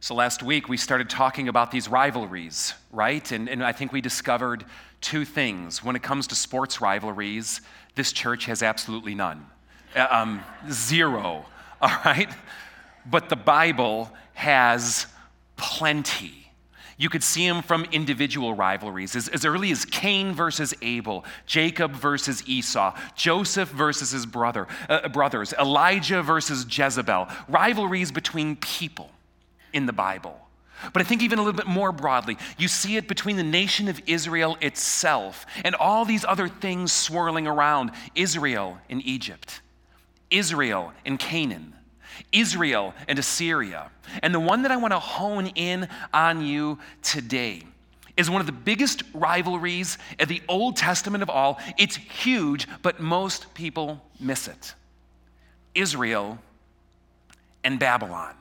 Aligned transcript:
So 0.00 0.14
last 0.14 0.42
week 0.42 0.68
we 0.68 0.76
started 0.76 1.08
talking 1.08 1.48
about 1.48 1.70
these 1.70 1.88
rivalries, 1.88 2.74
right? 2.92 3.30
And, 3.32 3.48
and 3.48 3.64
I 3.64 3.72
think 3.72 3.92
we 3.92 4.00
discovered 4.00 4.64
two 5.00 5.24
things. 5.24 5.82
When 5.82 5.96
it 5.96 6.02
comes 6.02 6.26
to 6.28 6.34
sports 6.34 6.80
rivalries, 6.80 7.60
this 7.94 8.12
church 8.12 8.46
has 8.46 8.62
absolutely 8.62 9.14
none. 9.14 9.46
Uh, 9.94 10.06
um, 10.10 10.42
zero, 10.70 11.46
all 11.80 11.96
right? 12.04 12.28
But 13.06 13.28
the 13.28 13.36
Bible 13.36 14.10
has 14.34 15.06
plenty. 15.56 16.52
You 16.98 17.08
could 17.08 17.22
see 17.22 17.46
them 17.46 17.62
from 17.62 17.84
individual 17.92 18.54
rivalries, 18.54 19.16
as, 19.16 19.28
as 19.28 19.44
early 19.44 19.70
as 19.70 19.84
Cain 19.84 20.32
versus 20.32 20.74
Abel, 20.82 21.24
Jacob 21.46 21.92
versus 21.92 22.42
Esau, 22.46 22.96
Joseph 23.14 23.68
versus 23.70 24.12
his 24.12 24.24
brother, 24.24 24.66
uh, 24.88 25.08
brothers, 25.08 25.52
Elijah 25.54 26.22
versus 26.22 26.66
Jezebel, 26.70 27.28
rivalries 27.48 28.12
between 28.12 28.56
people 28.56 29.10
in 29.76 29.84
the 29.84 29.92
Bible. 29.92 30.40
But 30.92 31.02
I 31.02 31.04
think 31.04 31.22
even 31.22 31.38
a 31.38 31.42
little 31.42 31.56
bit 31.56 31.66
more 31.66 31.92
broadly, 31.92 32.38
you 32.58 32.66
see 32.66 32.96
it 32.96 33.08
between 33.08 33.36
the 33.36 33.42
nation 33.42 33.88
of 33.88 34.00
Israel 34.06 34.56
itself 34.60 35.46
and 35.64 35.74
all 35.74 36.04
these 36.04 36.24
other 36.24 36.48
things 36.48 36.92
swirling 36.92 37.46
around 37.46 37.92
Israel 38.14 38.78
in 38.88 39.02
Egypt, 39.02 39.60
Israel 40.30 40.92
in 41.04 41.18
Canaan, 41.18 41.74
Israel 42.32 42.94
and 43.06 43.18
Assyria. 43.18 43.90
And 44.22 44.34
the 44.34 44.40
one 44.40 44.62
that 44.62 44.70
I 44.70 44.76
want 44.78 44.92
to 44.92 44.98
hone 44.98 45.48
in 45.48 45.88
on 46.12 46.42
you 46.42 46.78
today 47.02 47.62
is 48.16 48.30
one 48.30 48.40
of 48.40 48.46
the 48.46 48.52
biggest 48.52 49.02
rivalries 49.12 49.98
of 50.18 50.28
the 50.28 50.42
Old 50.48 50.76
Testament 50.76 51.22
of 51.22 51.28
all. 51.28 51.58
It's 51.76 51.96
huge, 51.96 52.66
but 52.80 52.98
most 52.98 53.52
people 53.52 54.02
miss 54.18 54.48
it 54.48 54.74
Israel 55.74 56.38
and 57.62 57.78
Babylon. 57.78 58.34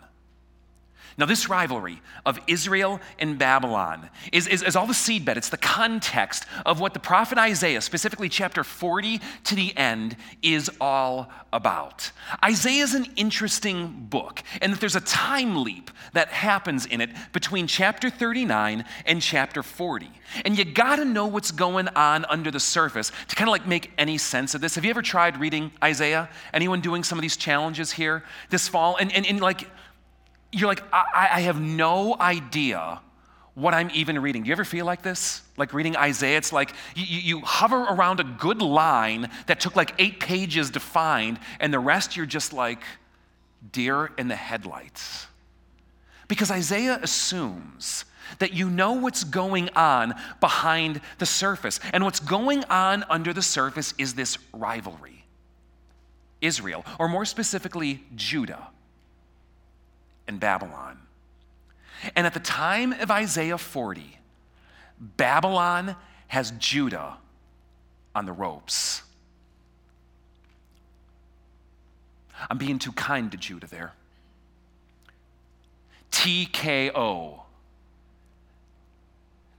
Now, 1.18 1.26
this 1.26 1.48
rivalry 1.48 2.02
of 2.26 2.40
Israel 2.46 3.00
and 3.20 3.38
Babylon 3.38 4.10
is, 4.34 4.48
is, 4.48 4.62
is, 4.62 4.76
all 4.76 4.86
the 4.86 4.92
seedbed. 4.92 5.38
It's 5.38 5.48
the 5.48 5.56
context 5.56 6.46
of 6.66 6.82
what 6.82 6.94
the 6.94 7.00
prophet 7.00 7.38
Isaiah, 7.38 7.80
specifically 7.80 8.28
chapter 8.28 8.66
40 8.66 9.22
to 9.46 9.56
the 9.56 9.76
end, 9.78 10.18
is 10.42 10.70
all 10.82 11.32
about. 11.54 12.12
Isaiah 12.44 12.84
is 12.84 12.94
an 12.96 13.08
interesting 13.16 14.08
book, 14.10 14.44
and 14.62 14.74
that 14.74 14.82
there's 14.82 14.98
a 14.98 15.02
time 15.02 15.64
leap 15.64 15.90
that 16.12 16.28
happens 16.30 16.86
in 16.86 17.00
it 17.00 17.12
between 17.32 17.68
chapter 17.68 18.10
39 18.10 18.84
and 19.06 19.22
chapter 19.22 19.64
40. 19.64 20.12
And 20.44 20.58
you 20.58 20.66
gotta 20.66 21.06
know 21.06 21.28
what's 21.28 21.52
going 21.52 21.88
on 21.90 22.26
under 22.26 22.52
the 22.52 22.60
surface 22.60 23.14
to 23.30 23.36
kind 23.36 23.48
of 23.48 23.54
like 23.54 23.66
make 23.66 23.92
any 23.98 24.18
sense 24.18 24.54
of 24.54 24.60
this. 24.60 24.76
Have 24.76 24.84
you 24.84 24.90
ever 24.90 25.02
tried 25.02 25.40
reading 25.40 25.72
Isaiah? 25.82 26.28
Anyone 26.54 26.82
doing 26.82 27.06
some 27.06 27.18
of 27.18 27.22
these 27.22 27.38
challenges 27.38 27.94
here 27.94 28.24
this 28.50 28.68
fall? 28.68 28.98
And, 28.98 29.14
and, 29.14 29.26
and 29.26 29.40
like, 29.40 29.70
you're 30.56 30.68
like, 30.68 30.84
I, 30.94 31.30
I 31.34 31.42
have 31.42 31.60
no 31.60 32.16
idea 32.20 33.02
what 33.56 33.74
I'm 33.74 33.90
even 33.94 34.20
reading. 34.20 34.44
Do 34.44 34.50
you 34.50 34.54
ever 34.54 34.66
feel 34.66 34.86
like 34.86 35.02
this? 35.02 35.42
Like 35.58 35.74
reading 35.74 35.96
Isaiah, 35.96 36.38
it's 36.38 36.52
like 36.52 36.74
you, 36.96 37.06
you, 37.06 37.40
hover 37.40 37.78
around 37.78 38.20
a 38.20 38.24
good 38.24 38.62
line 38.62 39.30
that 39.48 39.60
took 39.60 39.76
like 39.76 39.94
eight 39.98 40.20
pages 40.20 40.72
to 40.72 40.80
find, 40.80 41.40
and 41.60 41.74
the 41.74 41.80
rest 41.80 42.18
you're 42.18 42.26
just 42.26 42.52
like 42.52 42.82
deer 43.72 44.12
in 44.18 44.28
the 44.28 44.36
headlights. 44.36 45.28
Because 46.28 46.52
Isaiah 46.52 47.00
assumes 47.02 48.06
that 48.40 48.54
you 48.54 48.70
know 48.70 48.94
what's 48.94 49.24
going 49.24 49.70
on 49.76 50.16
behind 50.42 51.00
the 51.20 51.26
surface. 51.26 51.80
And 51.94 52.04
what's 52.04 52.20
going 52.20 52.64
on 52.66 53.06
under 53.10 53.34
the 53.34 53.42
surface 53.42 53.94
is 53.98 54.16
this 54.16 54.38
rivalry 54.54 55.26
Israel, 56.42 56.86
or 57.00 57.08
more 57.08 57.26
specifically, 57.26 58.04
Judah 58.16 58.68
and 60.28 60.40
Babylon. 60.40 61.00
And 62.16 62.28
at 62.28 62.34
the 62.34 62.40
time 62.40 62.94
of 62.94 63.10
Isaiah 63.10 63.58
40, 63.58 64.20
Babylon 65.00 65.96
has 66.28 66.52
Judah 66.52 67.18
on 68.14 68.26
the 68.26 68.34
ropes. 68.34 69.04
I'm 72.50 72.58
being 72.58 72.80
too 72.80 72.92
kind 72.92 73.32
to 73.32 73.38
Judah 73.38 73.68
there. 73.68 73.94
TKO. 76.12 77.42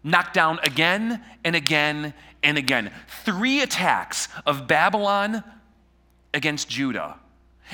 Knocked 0.02 0.34
down 0.34 0.60
again 0.62 1.22
and 1.44 1.56
again 1.56 2.14
and 2.42 2.56
again. 2.56 2.92
Three 3.24 3.60
attacks 3.60 4.28
of 4.44 4.66
Babylon 4.66 5.42
against 6.32 6.68
Judah. 6.68 7.16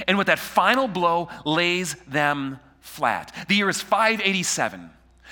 And 0.09 0.17
with 0.17 0.29
that 0.29 0.39
final 0.39 0.89
blow, 0.89 1.29
lays 1.45 1.95
them 2.07 2.59
flat. 2.83 3.35
The 3.49 3.55
year 3.55 3.71
is 3.71 3.81
587. 3.81 4.91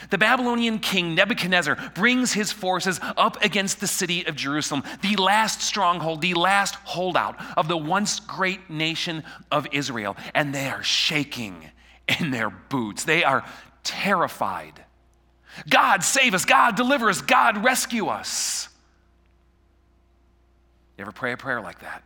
The 0.09 0.17
Babylonian 0.17 0.79
king 0.79 1.15
Nebuchadnezzar 1.15 1.77
brings 1.95 2.33
his 2.33 2.51
forces 2.53 2.99
up 3.03 3.43
against 3.45 3.81
the 3.81 3.87
city 3.87 4.27
of 4.27 4.35
Jerusalem, 4.35 4.83
the 5.03 5.17
last 5.17 5.61
stronghold, 5.61 6.23
the 6.23 6.33
last 6.33 6.77
holdout 6.77 7.37
of 7.59 7.69
the 7.69 7.77
once 7.77 8.19
great 8.21 8.71
nation 8.71 9.23
of 9.51 9.67
Israel. 9.73 10.17
And 10.35 10.55
they 10.55 10.71
are 10.71 10.83
shaking 10.83 11.71
in 12.19 12.31
their 12.31 12.49
boots. 12.49 13.05
They 13.05 13.25
are 13.25 13.45
terrified. 13.85 14.83
God, 15.69 16.03
save 16.03 16.33
us. 16.33 16.47
God, 16.47 16.77
deliver 16.77 17.11
us. 17.11 17.21
God, 17.21 17.63
rescue 17.63 18.07
us. 18.07 18.69
You 20.97 21.03
ever 21.03 21.13
pray 21.13 21.33
a 21.33 21.37
prayer 21.37 21.61
like 21.61 21.81
that? 21.81 22.03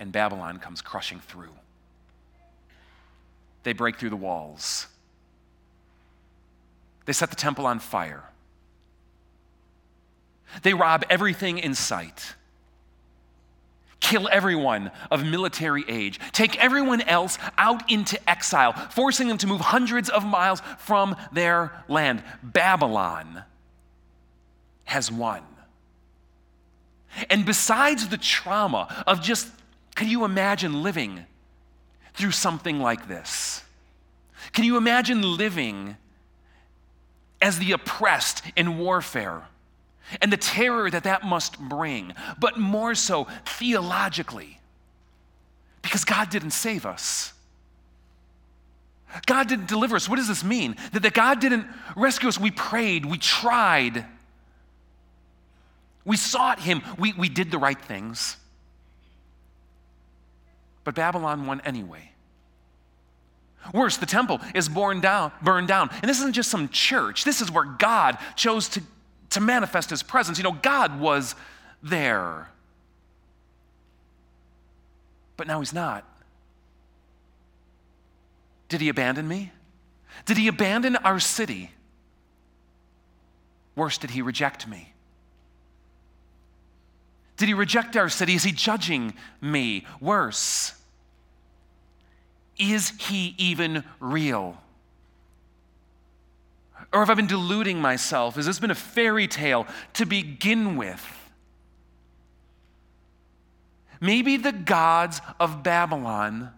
And 0.00 0.12
Babylon 0.12 0.58
comes 0.58 0.80
crushing 0.80 1.20
through 1.20 1.50
they 3.68 3.74
break 3.74 3.96
through 3.96 4.08
the 4.08 4.16
walls. 4.16 4.86
They 7.04 7.12
set 7.12 7.28
the 7.28 7.36
temple 7.36 7.66
on 7.66 7.80
fire. 7.80 8.24
They 10.62 10.72
rob 10.72 11.04
everything 11.10 11.58
in 11.58 11.74
sight. 11.74 12.34
Kill 14.00 14.26
everyone 14.32 14.90
of 15.10 15.22
military 15.22 15.84
age. 15.86 16.18
Take 16.32 16.56
everyone 16.56 17.02
else 17.02 17.36
out 17.58 17.90
into 17.90 18.18
exile, 18.26 18.72
forcing 18.72 19.28
them 19.28 19.36
to 19.36 19.46
move 19.46 19.60
hundreds 19.60 20.08
of 20.08 20.24
miles 20.24 20.62
from 20.78 21.14
their 21.30 21.70
land. 21.88 22.22
Babylon 22.42 23.42
has 24.84 25.12
won. 25.12 25.42
And 27.28 27.44
besides 27.44 28.08
the 28.08 28.16
trauma 28.16 29.04
of 29.06 29.20
just, 29.20 29.50
can 29.94 30.08
you 30.08 30.24
imagine 30.24 30.82
living 30.82 31.26
through 32.18 32.32
something 32.32 32.80
like 32.80 33.08
this? 33.08 33.62
Can 34.52 34.64
you 34.64 34.76
imagine 34.76 35.22
living 35.22 35.96
as 37.40 37.58
the 37.58 37.72
oppressed 37.72 38.42
in 38.56 38.78
warfare 38.78 39.42
and 40.20 40.32
the 40.32 40.36
terror 40.36 40.90
that 40.90 41.04
that 41.04 41.24
must 41.24 41.58
bring, 41.58 42.12
but 42.38 42.58
more 42.58 42.94
so 42.94 43.28
theologically? 43.46 44.58
Because 45.80 46.04
God 46.04 46.28
didn't 46.28 46.50
save 46.50 46.84
us. 46.84 47.32
God 49.26 49.48
didn't 49.48 49.68
deliver 49.68 49.96
us. 49.96 50.08
What 50.08 50.16
does 50.16 50.28
this 50.28 50.44
mean? 50.44 50.76
That, 50.92 51.02
that 51.02 51.14
God 51.14 51.40
didn't 51.40 51.66
rescue 51.96 52.28
us. 52.28 52.38
We 52.38 52.50
prayed, 52.50 53.06
we 53.06 53.16
tried, 53.16 54.04
we 56.04 56.16
sought 56.16 56.60
Him, 56.60 56.82
we, 56.98 57.12
we 57.12 57.28
did 57.28 57.50
the 57.50 57.58
right 57.58 57.80
things. 57.80 58.36
But 60.88 60.94
Babylon 60.94 61.44
won 61.44 61.60
anyway. 61.66 62.12
Worse, 63.74 63.98
the 63.98 64.06
temple 64.06 64.40
is 64.54 64.70
born 64.70 65.02
down, 65.02 65.32
burned 65.42 65.68
down. 65.68 65.90
And 66.00 66.08
this 66.08 66.18
isn't 66.20 66.32
just 66.32 66.50
some 66.50 66.70
church, 66.70 67.24
this 67.24 67.42
is 67.42 67.50
where 67.50 67.66
God 67.66 68.16
chose 68.36 68.70
to, 68.70 68.82
to 69.28 69.40
manifest 69.40 69.90
his 69.90 70.02
presence. 70.02 70.38
You 70.38 70.44
know, 70.44 70.56
God 70.62 70.98
was 70.98 71.34
there. 71.82 72.48
But 75.36 75.46
now 75.46 75.58
he's 75.58 75.74
not. 75.74 76.06
Did 78.70 78.80
he 78.80 78.88
abandon 78.88 79.28
me? 79.28 79.52
Did 80.24 80.38
he 80.38 80.48
abandon 80.48 80.96
our 80.96 81.20
city? 81.20 81.70
Worse, 83.76 83.98
did 83.98 84.08
he 84.08 84.22
reject 84.22 84.66
me? 84.66 84.94
Did 87.36 87.48
he 87.48 87.52
reject 87.52 87.94
our 87.94 88.08
city? 88.08 88.32
Is 88.32 88.42
he 88.42 88.52
judging 88.52 89.12
me? 89.42 89.84
Worse, 90.00 90.72
is 92.58 92.90
he 92.98 93.34
even 93.38 93.84
real? 94.00 94.56
Or 96.92 97.00
have 97.00 97.10
I 97.10 97.14
been 97.14 97.26
deluding 97.26 97.80
myself? 97.80 98.36
Has 98.36 98.46
this 98.46 98.58
been 98.58 98.70
a 98.70 98.74
fairy 98.74 99.28
tale 99.28 99.66
to 99.94 100.06
begin 100.06 100.76
with? 100.76 101.04
Maybe 104.00 104.36
the 104.36 104.52
gods 104.52 105.20
of 105.40 105.62
Babylon 105.62 106.50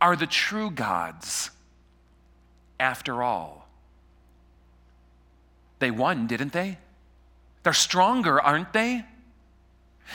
are 0.00 0.16
the 0.16 0.26
true 0.26 0.70
gods 0.70 1.50
after 2.78 3.22
all. 3.22 3.68
They 5.78 5.90
won, 5.90 6.26
didn't 6.26 6.52
they? 6.52 6.78
They're 7.62 7.72
stronger, 7.72 8.40
aren't 8.40 8.72
they? 8.72 9.04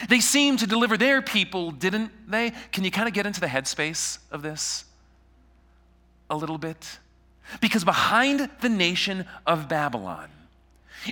They 0.07 0.19
seemed 0.19 0.59
to 0.59 0.67
deliver 0.67 0.97
their 0.97 1.21
people, 1.21 1.71
didn't 1.71 2.11
they? 2.29 2.51
Can 2.71 2.83
you 2.83 2.91
kind 2.91 3.07
of 3.07 3.13
get 3.13 3.25
into 3.25 3.39
the 3.39 3.47
headspace 3.47 4.19
of 4.31 4.41
this? 4.41 4.85
a 6.29 6.35
little 6.35 6.57
bit? 6.57 6.99
Because 7.61 7.83
behind 7.83 8.49
the 8.61 8.69
nation 8.69 9.25
of 9.47 9.67
Babylon 9.67 10.29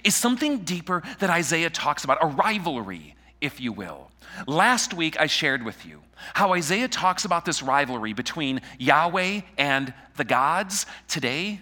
is 0.03 0.15
something 0.15 0.59
deeper 0.59 1.01
that 1.19 1.29
Isaiah 1.29 1.69
talks 1.69 2.03
about, 2.03 2.19
a 2.21 2.27
rivalry, 2.27 3.15
if 3.41 3.59
you 3.59 3.71
will. 3.71 4.11
Last 4.45 4.93
week, 4.93 5.19
I 5.19 5.25
shared 5.25 5.63
with 5.63 5.85
you 5.85 6.01
how 6.33 6.53
Isaiah 6.53 6.87
talks 6.87 7.25
about 7.25 7.45
this 7.45 7.63
rivalry 7.63 8.13
between 8.13 8.61
Yahweh 8.77 9.41
and 9.57 9.93
the 10.15 10.23
gods. 10.23 10.85
Today, 11.07 11.61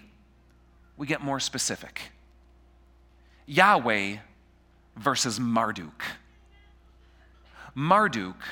we 0.96 1.06
get 1.06 1.22
more 1.22 1.40
specific 1.40 2.00
Yahweh 3.46 4.16
versus 4.96 5.38
Marduk. 5.38 6.02
Marduk 7.76 8.42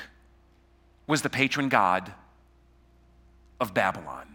was 1.07 1.23
the 1.23 1.29
patron 1.29 1.67
god 1.67 2.13
of 3.59 3.73
Babylon. 3.73 4.27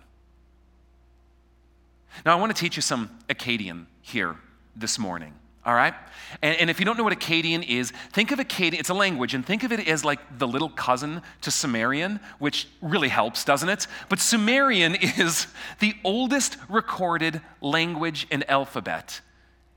Now, 2.27 2.37
I 2.37 2.41
want 2.41 2.55
to 2.55 2.61
teach 2.61 2.75
you 2.75 2.83
some 2.83 3.09
Akkadian 3.29 3.87
here 4.03 4.37
this 4.75 4.99
morning, 4.99 5.33
all 5.65 5.75
right? 5.75 5.95
And, 6.43 6.57
and, 6.57 6.71
if 6.71 6.81
you 6.81 6.85
don't 6.85 6.99
know 6.99 7.05
what 7.05 7.17
Akkadian 7.17 7.67
is, 7.69 7.93
think 8.13 8.33
of 8.33 8.41
Akkadian, 8.41 8.81
it's 8.81 8.89
a 8.89 8.95
language, 8.95 9.33
and 9.33 9.47
think 9.47 9.63
of 9.63 9.71
it 9.71 9.87
as 9.87 10.05
like 10.05 10.39
the 10.39 10.49
little 10.49 10.69
cousin 10.69 11.23
to 11.43 11.53
Sumerian, 11.53 12.19
which 12.41 12.67
really 12.83 13.09
helps, 13.09 13.45
doesn't 13.45 13.69
it? 13.69 13.87
But 14.09 14.19
Sumerian 14.19 14.95
is 15.01 15.47
the 15.79 15.95
oldest 16.03 16.57
recorded 16.69 17.41
language 17.61 18.27
and 18.33 18.49
alphabet 18.51 19.21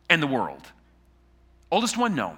in 0.09 0.21
the 0.21 0.27
world, 0.27 0.71
oldest 1.71 1.97
one 1.97 2.15
known. 2.15 2.37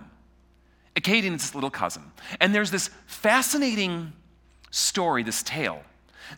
Akkadian 0.95 1.35
is 1.35 1.45
its 1.45 1.55
little 1.55 1.69
cousin. 1.69 2.03
And 2.39 2.55
there's 2.55 2.71
this 2.71 2.89
fascinating 3.05 4.13
story, 4.71 5.23
this 5.23 5.43
tale 5.43 5.83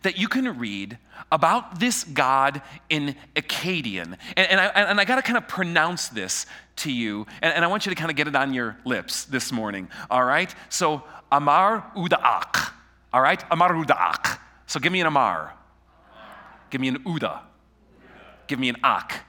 that 0.02 0.18
you 0.18 0.28
can 0.28 0.58
read 0.58 0.98
about 1.32 1.80
this 1.80 2.04
God 2.04 2.62
in 2.88 3.16
Akkadian. 3.34 4.16
And, 4.36 4.50
and 4.50 4.60
I, 4.60 4.66
and 4.66 5.00
I 5.00 5.04
got 5.04 5.16
to 5.16 5.22
kind 5.22 5.38
of 5.38 5.48
pronounce 5.48 6.08
this 6.08 6.46
to 6.76 6.92
you, 6.92 7.26
and, 7.42 7.52
and, 7.54 7.64
I 7.64 7.68
want 7.68 7.86
you 7.86 7.90
to 7.90 7.96
kind 7.96 8.10
of 8.10 8.16
get 8.16 8.28
it 8.28 8.36
on 8.36 8.54
your 8.54 8.76
lips 8.84 9.24
this 9.24 9.50
morning, 9.50 9.88
all 10.10 10.24
right? 10.24 10.54
So, 10.68 11.02
Amar 11.32 11.90
Udaak, 11.96 12.72
all 13.12 13.20
right? 13.20 13.42
Amar 13.50 13.72
Udaak. 13.72 14.38
So, 14.66 14.78
give 14.78 14.92
me 14.92 15.00
an 15.00 15.08
Amar. 15.08 15.54
Give 16.70 16.80
me 16.80 16.88
an 16.88 16.98
Uda. 17.02 17.40
Give 18.46 18.60
me 18.60 18.68
an 18.68 18.76
Ak. 18.84 19.24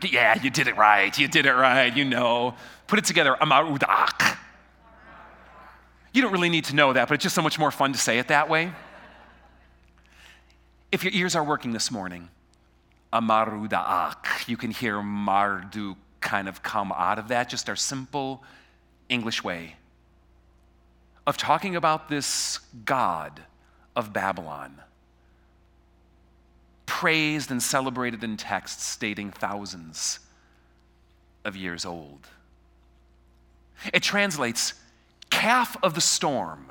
But 0.00 0.12
yeah, 0.12 0.40
you 0.42 0.50
did 0.50 0.68
it 0.68 0.76
right. 0.76 1.16
You 1.18 1.28
did 1.28 1.46
it 1.46 1.52
right. 1.54 1.94
You 1.94 2.04
know. 2.04 2.54
Put 2.86 2.98
it 2.98 3.04
together. 3.04 3.36
Amar 3.40 3.64
Udaak. 3.64 4.38
You 6.12 6.22
don't 6.22 6.32
really 6.32 6.48
need 6.48 6.64
to 6.66 6.76
know 6.76 6.92
that, 6.92 7.08
but 7.08 7.14
it's 7.14 7.22
just 7.22 7.34
so 7.34 7.42
much 7.42 7.58
more 7.58 7.70
fun 7.70 7.92
to 7.92 7.98
say 7.98 8.18
it 8.18 8.28
that 8.28 8.48
way 8.48 8.72
if 10.94 11.02
your 11.02 11.12
ears 11.12 11.34
are 11.34 11.42
working 11.42 11.72
this 11.72 11.90
morning, 11.90 12.28
Amarudaak, 13.12 14.46
you 14.46 14.56
can 14.56 14.70
hear 14.70 15.02
Marduk 15.02 15.96
kind 16.20 16.48
of 16.48 16.62
come 16.62 16.92
out 16.92 17.18
of 17.18 17.26
that, 17.28 17.48
just 17.48 17.68
our 17.68 17.74
simple 17.74 18.44
English 19.08 19.42
way 19.42 19.74
of 21.26 21.36
talking 21.36 21.74
about 21.74 22.08
this 22.08 22.60
God 22.84 23.42
of 23.96 24.12
Babylon, 24.12 24.80
praised 27.00 27.50
and 27.50 27.62
celebrated 27.62 28.22
in 28.22 28.36
texts 28.36 28.96
dating 28.96 29.30
thousands 29.30 30.20
of 31.44 31.56
years 31.56 31.84
old. 31.84 32.26
It 33.92 34.02
translates 34.02 34.74
calf 35.30 35.76
of 35.82 35.94
the 35.94 36.00
storm 36.00 36.70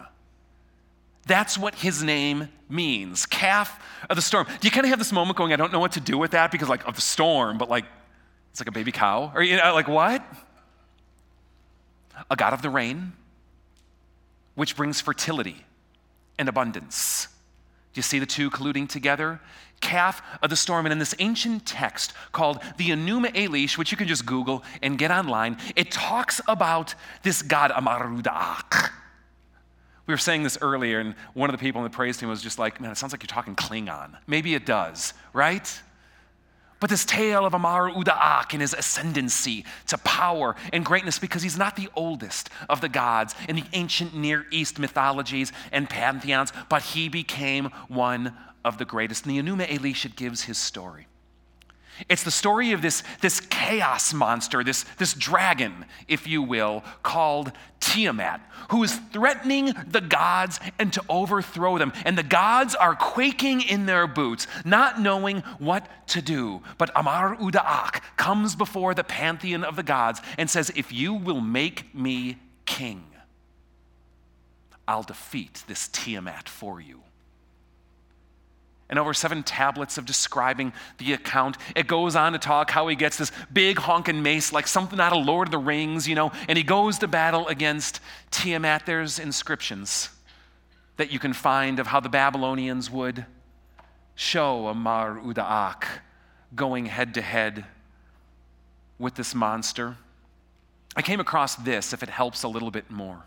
that's 1.25 1.57
what 1.57 1.75
his 1.75 2.03
name 2.03 2.49
means 2.69 3.25
calf 3.25 3.81
of 4.09 4.15
the 4.15 4.21
storm. 4.21 4.45
Do 4.45 4.67
you 4.67 4.71
kind 4.71 4.85
of 4.85 4.89
have 4.89 4.99
this 4.99 5.11
moment 5.11 5.37
going, 5.37 5.53
I 5.53 5.55
don't 5.55 5.71
know 5.71 5.79
what 5.79 5.93
to 5.93 6.01
do 6.01 6.17
with 6.17 6.31
that 6.31 6.51
because, 6.51 6.67
like, 6.67 6.85
of 6.87 6.95
the 6.95 7.01
storm, 7.01 7.57
but 7.57 7.69
like, 7.69 7.85
it's 8.51 8.59
like 8.59 8.67
a 8.67 8.71
baby 8.71 8.91
cow? 8.91 9.31
Or, 9.33 9.41
you 9.41 9.57
know, 9.57 9.73
like, 9.73 9.87
what? 9.87 10.23
A 12.29 12.35
God 12.35 12.53
of 12.53 12.61
the 12.61 12.69
rain, 12.69 13.13
which 14.55 14.75
brings 14.75 14.99
fertility 14.99 15.65
and 16.37 16.49
abundance. 16.49 17.27
Do 17.93 17.99
you 17.99 18.03
see 18.03 18.19
the 18.19 18.25
two 18.25 18.49
colluding 18.49 18.89
together? 18.89 19.39
Calf 19.83 20.23
of 20.41 20.49
the 20.49 20.55
storm. 20.55 20.87
And 20.87 20.93
in 20.93 20.97
this 20.97 21.13
ancient 21.19 21.67
text 21.67 22.13
called 22.31 22.59
the 22.77 22.89
Enuma 22.89 23.31
Elish, 23.35 23.77
which 23.77 23.91
you 23.91 23.97
can 23.97 24.07
just 24.07 24.25
Google 24.25 24.63
and 24.81 24.97
get 24.97 25.11
online, 25.11 25.57
it 25.75 25.91
talks 25.91 26.41
about 26.47 26.95
this 27.21 27.43
God, 27.43 27.69
Amarudak 27.69 28.91
we 30.05 30.13
were 30.13 30.17
saying 30.17 30.43
this 30.43 30.57
earlier, 30.61 30.99
and 30.99 31.15
one 31.33 31.49
of 31.49 31.57
the 31.57 31.63
people 31.63 31.79
in 31.79 31.89
the 31.89 31.95
praise 31.95 32.17
team 32.17 32.27
was 32.27 32.41
just 32.41 32.59
like, 32.59 32.81
man, 32.81 32.91
it 32.91 32.97
sounds 32.97 33.13
like 33.13 33.23
you're 33.23 33.27
talking 33.27 33.55
Klingon. 33.55 34.17
Maybe 34.27 34.53
it 34.53 34.65
does, 34.65 35.13
right? 35.31 35.81
But 36.81 36.89
this 36.89 37.05
tale 37.05 37.45
of 37.45 37.53
Amar 37.53 37.89
Udaak 37.89 38.51
and 38.51 38.61
his 38.61 38.73
ascendancy 38.73 39.63
to 39.87 39.97
power 39.99 40.57
and 40.73 40.83
greatness 40.83 41.19
because 41.19 41.41
he's 41.41 41.57
not 41.57 41.77
the 41.77 41.87
oldest 41.95 42.49
of 42.67 42.81
the 42.81 42.89
gods 42.89 43.33
in 43.47 43.55
the 43.55 43.63
ancient 43.71 44.13
Near 44.13 44.45
East 44.51 44.77
mythologies 44.77 45.53
and 45.71 45.89
pantheons, 45.89 46.51
but 46.67 46.81
he 46.81 47.07
became 47.07 47.65
one 47.87 48.35
of 48.63 48.77
the 48.77 48.85
greatest. 48.85 49.25
And 49.25 49.35
the 49.35 49.41
Enuma 49.41 49.67
Elish 49.67 50.15
gives 50.15 50.43
his 50.43 50.57
story. 50.57 51.07
It's 52.09 52.23
the 52.23 52.31
story 52.31 52.71
of 52.71 52.81
this, 52.81 53.03
this 53.21 53.39
chaos 53.39 54.13
monster, 54.13 54.63
this, 54.63 54.83
this 54.97 55.13
dragon, 55.13 55.85
if 56.07 56.25
you 56.25 56.41
will, 56.41 56.83
called 57.03 57.51
Tiamat, 57.79 58.41
who 58.71 58.83
is 58.83 58.99
threatening 59.11 59.73
the 59.87 60.01
gods 60.01 60.59
and 60.79 60.91
to 60.93 61.03
overthrow 61.07 61.77
them. 61.77 61.93
And 62.03 62.17
the 62.17 62.23
gods 62.23 62.73
are 62.73 62.95
quaking 62.95 63.61
in 63.61 63.85
their 63.85 64.07
boots, 64.07 64.47
not 64.65 64.99
knowing 64.99 65.39
what 65.59 65.87
to 66.09 66.21
do. 66.21 66.63
But 66.77 66.89
Amar 66.95 67.35
Udaak 67.35 68.01
comes 68.17 68.55
before 68.55 68.95
the 68.95 69.03
pantheon 69.03 69.63
of 69.63 69.75
the 69.75 69.83
gods 69.83 70.19
and 70.37 70.49
says, 70.49 70.71
If 70.75 70.91
you 70.91 71.13
will 71.13 71.41
make 71.41 71.93
me 71.93 72.39
king, 72.65 73.03
I'll 74.87 75.03
defeat 75.03 75.63
this 75.67 75.87
Tiamat 75.87 76.49
for 76.49 76.81
you 76.81 77.03
and 78.89 78.99
over 78.99 79.13
seven 79.13 79.43
tablets 79.43 79.97
of 79.97 80.05
describing 80.05 80.73
the 80.97 81.13
account. 81.13 81.57
It 81.75 81.87
goes 81.87 82.15
on 82.15 82.33
to 82.33 82.39
talk 82.39 82.69
how 82.69 82.87
he 82.87 82.95
gets 82.95 83.17
this 83.17 83.31
big 83.51 83.77
honking 83.77 84.21
mace, 84.21 84.53
like 84.53 84.67
something 84.67 84.99
out 84.99 85.13
of 85.13 85.25
Lord 85.25 85.47
of 85.47 85.51
the 85.51 85.57
Rings, 85.57 86.07
you 86.07 86.15
know, 86.15 86.31
and 86.47 86.57
he 86.57 86.63
goes 86.63 86.99
to 86.99 87.07
battle 87.07 87.47
against 87.47 87.99
Tiamat. 88.31 88.85
There's 88.85 89.19
inscriptions 89.19 90.09
that 90.97 91.11
you 91.11 91.19
can 91.19 91.33
find 91.33 91.79
of 91.79 91.87
how 91.87 91.99
the 91.99 92.09
Babylonians 92.09 92.89
would 92.89 93.25
show 94.15 94.67
Amar 94.67 95.19
Udaak 95.19 95.85
going 96.55 96.85
head 96.85 97.15
to 97.15 97.21
head 97.21 97.65
with 98.99 99.15
this 99.15 99.33
monster. 99.33 99.97
I 100.95 101.01
came 101.01 101.19
across 101.19 101.55
this, 101.55 101.93
if 101.93 102.03
it 102.03 102.09
helps 102.09 102.43
a 102.43 102.47
little 102.47 102.69
bit 102.69 102.91
more. 102.91 103.23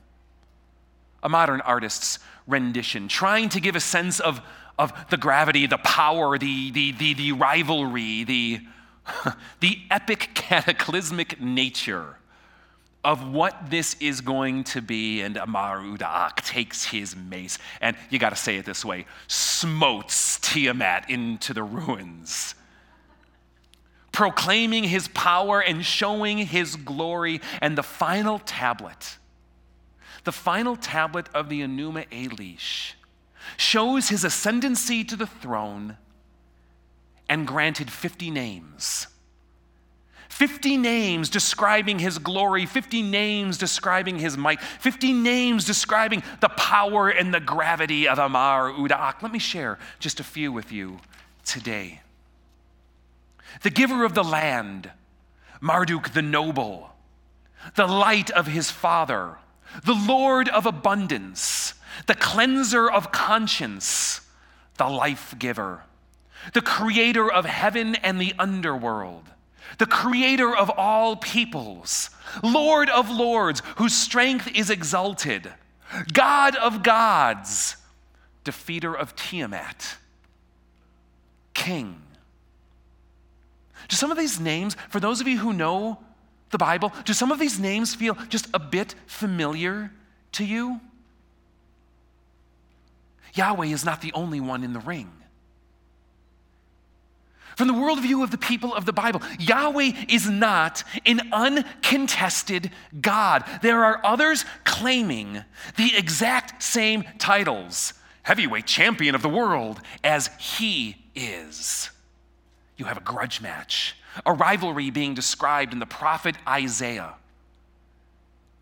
A 1.23 1.29
modern 1.29 1.61
artist's 1.63 2.21
rendition, 2.47 3.09
trying 3.09 3.49
to 3.49 3.61
give 3.61 3.75
a 3.75 3.81
sense 3.81 4.21
of 4.21 4.41
of 4.79 4.93
the 5.11 5.17
gravity, 5.17 5.67
the 5.67 5.79
power, 5.79 6.39
the, 6.39 6.71
the, 6.71 6.93
the, 6.93 7.15
the 7.15 7.33
rivalry, 7.33 8.25
the, 8.25 8.61
the 9.61 9.79
epic 9.91 10.31
cataclysmic 10.35 11.41
nature 11.41 12.17
of 13.07 13.33
what 13.33 13.71
this 13.71 13.95
is 14.01 14.21
going 14.21 14.65
to 14.65 14.83
be. 14.83 15.23
And 15.23 15.37
Amarudak 15.37 16.37
takes 16.37 16.87
his 16.87 17.15
mace, 17.15 17.59
and 17.81 17.97
you 18.11 18.19
got 18.19 18.31
to 18.31 18.37
say 18.37 18.57
it 18.57 18.67
this 18.67 18.85
way 18.85 19.07
smotes 19.29 20.39
Tiamat 20.41 21.09
into 21.09 21.55
the 21.55 21.63
ruins. 21.63 22.55
Proclaiming 24.11 24.85
his 24.85 25.09
power 25.09 25.61
and 25.61 25.85
showing 25.85 26.39
his 26.39 26.75
glory, 26.75 27.41
and 27.61 27.79
the 27.79 27.83
final 27.83 28.39
tablet, 28.41 29.19
the 30.25 30.33
final 30.33 30.75
tablet 30.75 31.29
of 31.35 31.49
the 31.49 31.61
Enuma 31.61 32.09
Elish, 32.09 32.95
shows 33.57 34.09
his 34.09 34.25
ascendancy 34.25 35.05
to 35.05 35.17
the 35.17 35.27
throne 35.27 35.97
and 37.29 37.47
granted 37.47 37.91
50 37.91 38.31
names. 38.31 39.09
50 40.29 40.77
names 40.77 41.31
describing 41.31 41.99
his 41.99 42.19
glory, 42.19 42.67
50 42.67 43.01
names 43.03 43.57
describing 43.57 44.19
his 44.19 44.37
might, 44.37 44.61
50 44.61 45.13
names 45.13 45.65
describing 45.65 46.23
the 46.41 46.51
power 46.51 47.09
and 47.09 47.33
the 47.33 47.41
gravity 47.41 48.07
of 48.07 48.19
Amar 48.19 48.71
Udak. 48.71 49.23
Let 49.23 49.33
me 49.33 49.39
share 49.39 49.79
just 49.99 50.21
a 50.21 50.25
few 50.25 50.53
with 50.53 50.71
you 50.71 51.01
today. 51.45 52.01
The 53.63 53.71
giver 53.71 54.05
of 54.05 54.15
the 54.15 54.25
land, 54.25 54.91
Marduk 55.61 56.13
the 56.13 56.23
noble, 56.23 56.91
the 57.75 57.87
light 57.87 58.31
of 58.31 58.47
his 58.47 58.71
father, 58.71 59.39
the 59.85 59.95
Lord 59.95 60.49
of 60.49 60.67
abundance, 60.67 61.75
the 62.07 62.15
cleanser 62.15 62.91
of 62.91 63.13
conscience, 63.13 64.21
the 64.77 64.89
life 64.89 65.35
giver, 65.39 65.83
the 66.53 66.61
creator 66.61 67.31
of 67.31 67.45
heaven 67.45 67.95
and 67.97 68.21
the 68.21 68.35
underworld, 68.39 69.25
the 69.79 69.87
creator 69.87 70.55
of 70.55 70.71
all 70.71 71.17
peoples, 71.17 72.11
Lord 72.43 72.89
of 72.91 73.11
lords, 73.11 73.63
whose 73.77 73.95
strength 73.95 74.49
is 74.55 74.71
exalted, 74.71 75.53
God 76.13 76.57
of 76.57 76.83
gods, 76.83 77.77
defeater 78.45 78.95
of 78.95 79.17
Tiamat, 79.17 79.97
king. 81.55 82.03
Do 83.89 83.97
some 83.97 84.11
of 84.11 84.19
these 84.19 84.41
names, 84.41 84.77
for 84.89 85.01
those 85.01 85.21
of 85.21 85.29
you 85.29 85.39
who 85.39 85.53
know 85.53 85.99
the 86.51 86.59
Bible, 86.59 86.93
do 87.05 87.13
some 87.13 87.33
of 87.33 87.39
these 87.39 87.59
names 87.59 87.95
feel 87.95 88.15
just 88.29 88.49
a 88.55 88.59
bit 88.59 88.95
familiar 89.07 89.93
to 90.33 90.45
you? 90.45 90.81
Yahweh 93.37 93.67
is 93.67 93.85
not 93.85 94.01
the 94.01 94.13
only 94.13 94.41
one 94.41 94.65
in 94.65 94.73
the 94.73 94.81
ring. 94.81 95.11
From 97.57 97.69
the 97.69 97.75
worldview 97.75 98.23
of 98.23 98.31
the 98.31 98.39
people 98.39 98.75
of 98.75 98.85
the 98.85 98.93
Bible, 98.93 99.23
Yahweh 99.39 99.93
is 100.09 100.29
not 100.29 100.85
an 101.07 101.33
uncontested 101.33 102.71
God. 103.01 103.45
There 103.63 103.83
are 103.83 104.05
others 104.05 104.45
claiming 104.65 105.43
the 105.77 105.97
exact 105.97 106.63
same 106.63 107.05
titles 107.19 107.95
heavyweight 108.25 108.67
champion 108.67 109.15
of 109.15 109.23
the 109.23 109.29
world 109.29 109.81
as 110.03 110.29
he 110.39 110.97
is. 111.15 111.91
You 112.77 112.87
have 112.87 112.99
a 112.99 113.01
grudge 113.01 113.41
match, 113.41 113.97
a 114.27 114.33
rivalry 114.33 114.91
being 114.91 115.15
described 115.15 115.73
in 115.73 115.79
the 115.79 115.87
prophet 115.87 116.37
Isaiah, 116.47 117.15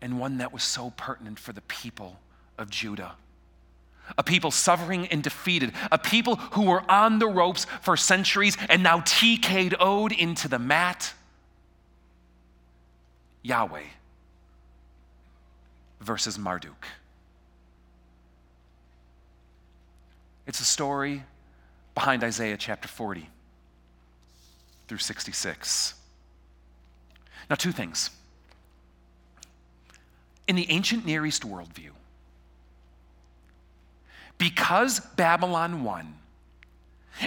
and 0.01 0.19
one 0.19 0.37
that 0.37 0.53
was 0.53 0.63
so 0.63 0.91
pertinent 0.91 1.39
for 1.39 1.51
the 1.51 1.61
people 1.61 2.19
of 2.57 2.69
Judah 2.69 3.15
a 4.17 4.23
people 4.23 4.51
suffering 4.51 5.07
and 5.07 5.23
defeated, 5.23 5.73
a 5.91 5.97
people 5.97 6.35
who 6.35 6.63
were 6.63 6.89
on 6.89 7.19
the 7.19 7.27
ropes 7.27 7.65
for 7.81 7.97
centuries 7.97 8.57
and 8.69 8.83
now 8.83 8.99
TK'd 9.01 9.75
into 10.11 10.47
the 10.47 10.59
mat. 10.59 11.13
Yahweh 13.41 13.83
versus 16.01 16.37
Marduk. 16.37 16.85
It's 20.47 20.59
a 20.59 20.65
story 20.65 21.23
behind 21.93 22.23
Isaiah 22.23 22.57
chapter 22.57 22.87
40 22.87 23.27
through 24.87 24.99
66. 24.99 25.95
Now, 27.49 27.55
two 27.55 27.71
things. 27.71 28.09
In 30.47 30.55
the 30.55 30.69
ancient 30.69 31.05
Near 31.05 31.25
East 31.25 31.43
worldview, 31.43 31.89
because 34.37 34.99
Babylon 34.99 35.83
won, 35.83 36.15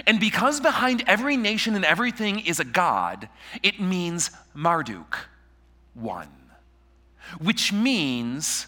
and 0.05 0.19
because 0.19 0.59
behind 0.59 1.03
every 1.07 1.35
nation 1.35 1.75
and 1.75 1.83
everything 1.83 2.39
is 2.41 2.59
a 2.59 2.65
God, 2.65 3.27
it 3.63 3.79
means 3.79 4.31
Marduk 4.53 5.17
won. 5.95 6.27
Which 7.39 7.73
means, 7.73 8.67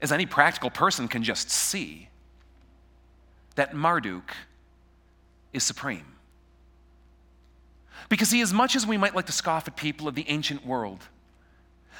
as 0.00 0.12
any 0.12 0.26
practical 0.26 0.70
person 0.70 1.08
can 1.08 1.22
just 1.22 1.50
see, 1.50 2.08
that 3.56 3.74
Marduk 3.74 4.34
is 5.52 5.62
supreme. 5.62 6.06
Because, 8.08 8.28
see, 8.28 8.40
as 8.40 8.52
much 8.52 8.76
as 8.76 8.86
we 8.86 8.96
might 8.96 9.14
like 9.14 9.26
to 9.26 9.32
scoff 9.32 9.68
at 9.68 9.76
people 9.76 10.08
of 10.08 10.14
the 10.14 10.28
ancient 10.28 10.66
world, 10.66 11.00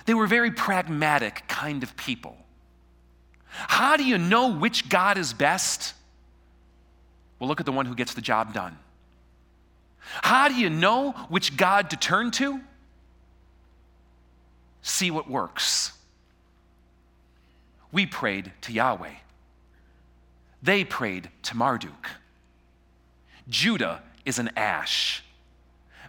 they 0.07 0.15
were 0.15 0.27
very 0.27 0.51
pragmatic 0.51 1.45
kind 1.49 1.83
of 1.83 1.97
people. 1.97 2.37
How 3.55 3.97
do 3.97 4.05
you 4.05 4.19
know 4.19 4.53
which 4.53 4.89
God 4.89 5.17
is 5.17 5.33
best? 5.33 5.95
Well, 7.39 7.49
look 7.49 7.61
at 7.61 7.67
the 7.67 7.73
one 7.73 7.87
who 7.87 7.95
gets 7.95 8.15
the 8.15 8.21
job 8.21 8.53
done. 8.53 8.79
How 10.01 10.49
do 10.49 10.55
you 10.55 10.69
know 10.69 11.13
which 11.29 11.57
God 11.57 11.91
to 11.91 11.97
turn 11.97 12.31
to? 12.33 12.61
See 14.83 15.11
what 15.11 15.31
works. 15.31 15.93
We 17.91 18.07
prayed 18.07 18.53
to 18.63 18.73
Yahweh. 18.73 19.15
They 20.63 20.85
prayed 20.85 21.31
to 21.45 21.57
Marduk. 21.57 22.11
Judah 23.49 24.03
is 24.25 24.39
an 24.39 24.51
ash. 24.57 25.23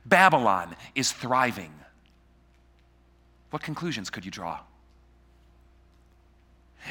Babylon 0.05 0.75
is 0.93 1.11
thriving. 1.11 1.73
What 3.49 3.61
conclusions 3.61 4.09
could 4.09 4.25
you 4.25 4.31
draw? 4.31 4.59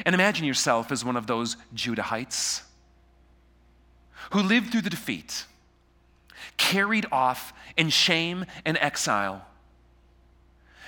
And 0.03 0.13
imagine 0.13 0.45
yourself 0.45 0.91
as 0.91 1.05
one 1.05 1.15
of 1.15 1.27
those 1.27 1.57
Judahites 1.73 2.63
who 4.31 4.41
lived 4.41 4.71
through 4.71 4.81
the 4.81 4.89
defeat, 4.89 5.45
carried 6.57 7.05
off 7.11 7.53
in 7.77 7.89
shame 7.89 8.45
and 8.65 8.77
exile 8.79 9.45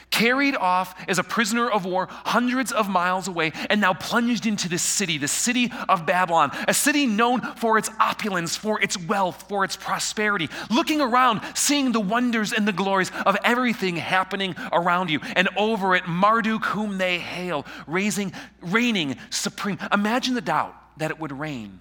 carried 0.09 0.55
off 0.55 0.95
as 1.07 1.19
a 1.19 1.23
prisoner 1.23 1.69
of 1.69 1.85
war 1.85 2.07
hundreds 2.09 2.71
of 2.71 2.89
miles 2.89 3.27
away, 3.27 3.51
and 3.69 3.79
now 3.79 3.93
plunged 3.93 4.45
into 4.45 4.67
this 4.69 4.81
city, 4.81 5.17
the 5.17 5.27
city 5.27 5.71
of 5.87 6.05
Babylon, 6.05 6.51
a 6.67 6.73
city 6.73 7.05
known 7.05 7.41
for 7.55 7.77
its 7.77 7.89
opulence, 7.99 8.55
for 8.55 8.81
its 8.81 8.97
wealth, 8.97 9.45
for 9.47 9.63
its 9.63 9.75
prosperity. 9.75 10.49
Looking 10.69 11.01
around, 11.01 11.41
seeing 11.53 11.91
the 11.91 11.99
wonders 11.99 12.53
and 12.53 12.67
the 12.67 12.73
glories 12.73 13.11
of 13.25 13.37
everything 13.43 13.95
happening 13.95 14.55
around 14.71 15.09
you, 15.09 15.19
and 15.35 15.49
over 15.55 15.95
it, 15.95 16.07
Marduk, 16.07 16.65
whom 16.65 16.97
they 16.97 17.19
hail, 17.19 17.65
raising, 17.85 18.33
reigning 18.61 19.17
supreme. 19.29 19.77
Imagine 19.91 20.33
the 20.33 20.41
doubt 20.41 20.75
that 20.97 21.11
it 21.11 21.19
would 21.19 21.31
reign 21.31 21.79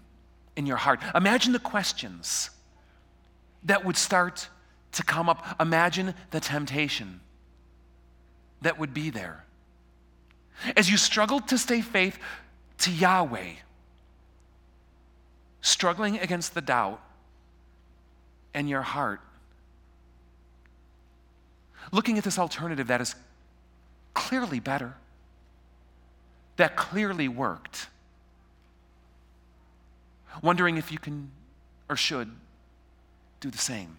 in 0.57 0.67
your 0.67 0.77
heart. 0.77 1.01
Imagine 1.15 1.53
the 1.53 1.59
questions 1.59 2.51
that 3.63 3.85
would 3.85 3.97
start 3.97 4.49
to 4.93 5.03
come 5.03 5.29
up. 5.29 5.57
Imagine 5.61 6.15
the 6.31 6.41
temptation 6.41 7.21
that 8.67 8.81
would 8.81 8.93
be 8.93 9.11
there. 9.11 9.45
As 10.77 10.91
you 10.91 10.97
struggle 10.97 11.39
to 11.39 11.57
stay 11.57 11.81
faith 11.81 12.19
to 12.79 12.91
Yahweh, 12.91 13.53
struggling 15.61 16.19
against 16.19 16.53
the 16.53 16.61
doubt 16.61 17.01
and 18.53 18.69
your 18.69 18.83
heart, 18.83 19.21
looking 21.93 22.19
at 22.19 22.25
this 22.25 22.41
alternative 22.41 22.89
that 22.89 23.01
is 23.01 23.15
clearly 24.15 24.59
better, 24.59 24.95
that 26.57 26.75
clearly 26.75 27.29
worked, 27.29 27.87
wondering 30.43 30.77
if 30.77 30.91
you 30.91 30.99
can 30.99 31.31
or 31.89 31.95
should 31.95 32.33
do 33.39 33.49
the 33.49 33.59
same. 33.59 33.97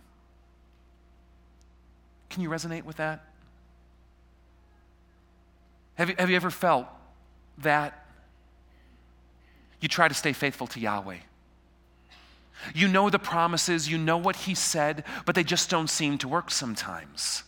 Can 2.30 2.44
you 2.44 2.50
resonate 2.50 2.84
with 2.84 2.98
that? 2.98 3.24
Have 5.98 6.10
you, 6.10 6.16
have 6.18 6.30
you 6.30 6.36
ever 6.36 6.52
felt 6.52 6.88
that? 7.60 8.06
You 9.80 9.88
try 9.88 10.08
to 10.08 10.14
stay 10.14 10.34
faithful 10.34 10.68
to 10.68 10.80
Yahweh. 10.80 11.18
You 12.74 12.88
know 12.88 13.10
the 13.10 13.20
promises, 13.20 13.90
you 13.90 13.98
know 13.98 14.18
what 14.18 14.36
He 14.36 14.56
said, 14.56 15.04
but 15.26 15.36
they 15.36 15.44
just 15.44 15.70
don't 15.70 15.90
seem 15.90 16.18
to 16.20 16.28
work 16.28 16.50
sometimes. 16.50 17.44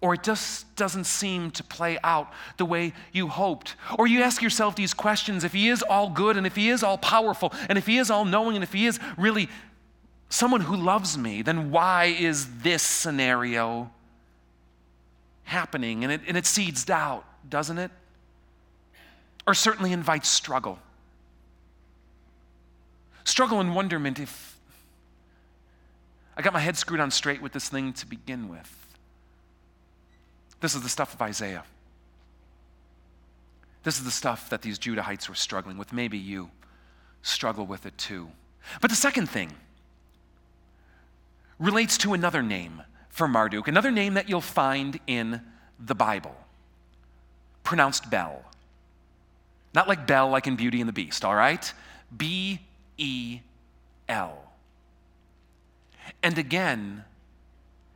Or 0.00 0.14
it 0.14 0.22
just 0.22 0.76
doesn't 0.76 1.04
seem 1.04 1.50
to 1.52 1.64
play 1.64 1.98
out 2.04 2.32
the 2.56 2.64
way 2.64 2.92
you 3.12 3.26
hoped. 3.26 3.74
Or 3.98 4.06
you 4.06 4.22
ask 4.22 4.40
yourself 4.40 4.76
these 4.76 4.94
questions 4.94 5.42
if 5.42 5.52
He 5.52 5.68
is 5.68 5.82
all 5.82 6.10
good, 6.10 6.36
and 6.36 6.46
if 6.46 6.54
He 6.54 6.68
is 6.68 6.84
all 6.84 6.98
powerful, 6.98 7.52
and 7.68 7.76
if 7.76 7.86
He 7.86 7.98
is 7.98 8.10
all 8.10 8.24
knowing, 8.24 8.56
and 8.56 8.62
if 8.62 8.72
He 8.72 8.86
is 8.86 9.00
really 9.16 9.48
someone 10.28 10.60
who 10.60 10.76
loves 10.76 11.18
me, 11.18 11.42
then 11.42 11.72
why 11.72 12.04
is 12.04 12.60
this 12.62 12.82
scenario 12.82 13.90
happening, 15.48 16.04
and 16.04 16.12
it, 16.12 16.20
and 16.28 16.36
it 16.36 16.46
seeds 16.46 16.84
doubt, 16.84 17.24
doesn't 17.48 17.78
it? 17.78 17.90
Or 19.46 19.54
certainly 19.54 19.92
invites 19.92 20.28
struggle. 20.28 20.78
Struggle 23.24 23.60
and 23.60 23.74
wonderment 23.74 24.18
if 24.18 24.58
I 26.36 26.42
got 26.42 26.52
my 26.52 26.60
head 26.60 26.76
screwed 26.76 27.00
on 27.00 27.10
straight 27.10 27.42
with 27.42 27.52
this 27.52 27.68
thing 27.68 27.92
to 27.94 28.06
begin 28.06 28.48
with. 28.48 28.74
This 30.60 30.74
is 30.74 30.82
the 30.82 30.88
stuff 30.88 31.14
of 31.14 31.22
Isaiah. 31.22 31.64
This 33.82 33.98
is 33.98 34.04
the 34.04 34.10
stuff 34.10 34.50
that 34.50 34.62
these 34.62 34.78
Judahites 34.78 35.28
were 35.28 35.34
struggling 35.34 35.78
with. 35.78 35.92
Maybe 35.92 36.18
you 36.18 36.50
struggle 37.22 37.66
with 37.66 37.86
it 37.86 37.96
too. 37.96 38.28
But 38.80 38.90
the 38.90 38.96
second 38.96 39.28
thing 39.28 39.52
relates 41.58 41.96
to 41.98 42.12
another 42.12 42.42
name 42.42 42.82
for 43.18 43.28
Marduk, 43.28 43.68
another 43.68 43.90
name 43.90 44.14
that 44.14 44.28
you'll 44.28 44.40
find 44.40 44.98
in 45.06 45.42
the 45.78 45.94
Bible, 45.94 46.34
pronounced 47.64 48.08
Bel. 48.10 48.42
Not 49.74 49.88
like 49.88 50.06
Bell, 50.06 50.30
like 50.30 50.46
in 50.46 50.56
Beauty 50.56 50.80
and 50.80 50.88
the 50.88 50.92
Beast, 50.92 51.24
all 51.24 51.34
right? 51.34 51.72
B 52.16 52.60
E 52.96 53.40
L. 54.08 54.38
And 56.22 56.38
again, 56.38 57.04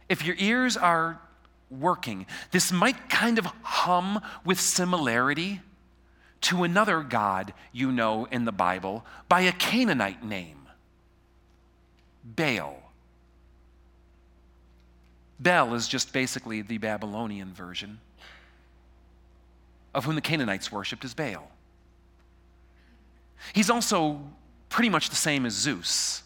if 0.09 0.25
your 0.25 0.37
ears 0.39 0.77
are 0.77 1.21
working, 1.71 2.27
this 2.51 2.71
might 2.71 3.09
kind 3.09 3.39
of 3.39 3.47
hum 3.63 4.21
with 4.45 4.61
similarity 4.61 5.61
to 6.43 6.65
another 6.65 7.03
God 7.03 7.55
you 7.73 7.93
know 7.93 8.27
in 8.31 8.45
the 8.45 8.53
Bible 8.53 9.07
by 9.29 9.43
a 9.43 9.53
Canaanite 9.53 10.25
name 10.25 10.69
Baal. 12.25 12.82
Bel 15.43 15.75
is 15.75 15.89
just 15.89 16.13
basically 16.13 16.63
the 16.63 16.79
Babylonian 16.79 17.53
version 17.53 17.99
of 19.95 20.05
whom 20.05 20.15
the 20.15 20.21
Canaanites 20.21 20.71
worshipped 20.71 21.05
as 21.05 21.15
Baal. 21.15 21.51
He's 23.53 23.69
also 23.69 24.21
pretty 24.69 24.89
much 24.89 25.11
the 25.11 25.17
same 25.17 25.45
as 25.45 25.53
Zeus 25.53 26.23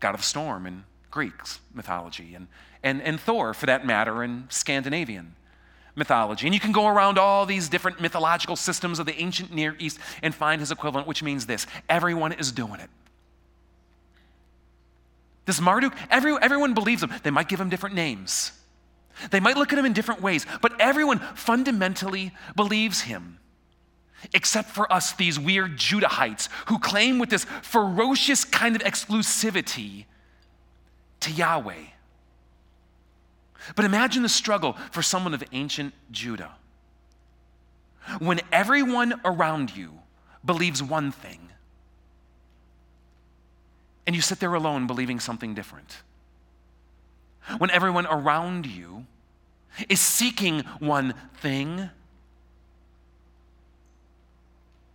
god 0.00 0.14
of 0.14 0.20
the 0.20 0.26
storm 0.26 0.66
in 0.66 0.84
Greek's 1.10 1.58
mythology, 1.74 2.34
and, 2.34 2.46
and, 2.82 3.02
and 3.02 3.18
Thor, 3.18 3.54
for 3.54 3.66
that 3.66 3.84
matter, 3.84 4.22
in 4.22 4.46
Scandinavian 4.48 5.34
mythology. 5.96 6.46
And 6.46 6.54
you 6.54 6.60
can 6.60 6.70
go 6.70 6.86
around 6.86 7.18
all 7.18 7.46
these 7.46 7.68
different 7.68 8.00
mythological 8.00 8.54
systems 8.54 8.98
of 8.98 9.06
the 9.06 9.20
ancient 9.20 9.52
Near 9.52 9.74
East 9.78 9.98
and 10.22 10.34
find 10.34 10.60
his 10.60 10.70
equivalent, 10.70 11.08
which 11.08 11.22
means 11.22 11.46
this 11.46 11.66
everyone 11.88 12.32
is 12.32 12.52
doing 12.52 12.78
it. 12.80 12.90
This 15.48 15.62
Marduk, 15.62 15.94
every, 16.10 16.36
everyone 16.42 16.74
believes 16.74 17.02
him. 17.02 17.10
They 17.22 17.30
might 17.30 17.48
give 17.48 17.58
him 17.58 17.70
different 17.70 17.94
names, 17.94 18.52
they 19.30 19.40
might 19.40 19.56
look 19.56 19.72
at 19.72 19.78
him 19.78 19.86
in 19.86 19.94
different 19.94 20.20
ways, 20.20 20.44
but 20.60 20.78
everyone 20.78 21.20
fundamentally 21.34 22.32
believes 22.54 23.00
him. 23.00 23.38
Except 24.34 24.68
for 24.68 24.92
us, 24.92 25.14
these 25.14 25.38
weird 25.40 25.78
Judahites 25.78 26.50
who 26.66 26.78
claim 26.78 27.18
with 27.18 27.30
this 27.30 27.46
ferocious 27.62 28.44
kind 28.44 28.76
of 28.76 28.82
exclusivity 28.82 30.04
to 31.20 31.32
Yahweh. 31.32 31.86
But 33.74 33.86
imagine 33.86 34.22
the 34.22 34.28
struggle 34.28 34.74
for 34.90 35.00
someone 35.00 35.32
of 35.32 35.42
ancient 35.52 35.94
Judah. 36.10 36.56
When 38.18 38.40
everyone 38.52 39.18
around 39.24 39.74
you 39.74 40.00
believes 40.44 40.82
one 40.82 41.10
thing, 41.10 41.48
and 44.08 44.16
you 44.16 44.22
sit 44.22 44.40
there 44.40 44.54
alone 44.54 44.86
believing 44.86 45.20
something 45.20 45.52
different. 45.52 45.98
When 47.58 47.70
everyone 47.70 48.06
around 48.06 48.64
you 48.64 49.04
is 49.88 50.00
seeking 50.00 50.60
one 50.80 51.12
thing, 51.36 51.90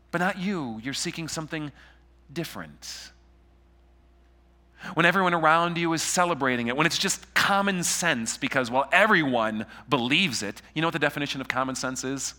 but 0.09 0.19
not 0.19 0.39
you, 0.39 0.81
you're 0.83 0.95
seeking 0.95 1.27
something 1.27 1.71
different 2.33 3.11
when 4.95 5.05
everyone 5.05 5.33
around 5.33 5.77
you 5.77 5.93
is 5.93 6.01
celebrating 6.01 6.67
it, 6.67 6.75
when 6.75 6.85
it's 6.85 6.97
just 6.97 7.33
common 7.33 7.83
sense 7.83 8.37
because, 8.37 8.69
well, 8.69 8.89
everyone 8.91 9.65
believes 9.87 10.43
it. 10.43 10.61
You 10.73 10.81
know 10.81 10.87
what 10.87 10.93
the 10.93 10.99
definition 10.99 11.39
of 11.39 11.47
common 11.47 11.75
sense 11.75 12.03
is? 12.03 12.33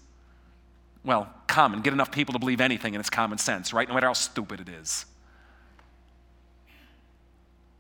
Well, 1.05 1.33
common. 1.47 1.81
Get 1.81 1.93
enough 1.93 2.13
people 2.13 2.33
to 2.35 2.39
believe 2.39 2.61
anything 2.61 2.95
and 2.95 3.01
it's 3.01 3.11
common 3.11 3.39
sense, 3.39 3.73
right? 3.73 3.89
No 3.89 3.95
matter 3.95 4.09
how 4.09 4.13
stupid 4.13 4.61
it 4.61 4.69
is. 4.69 5.07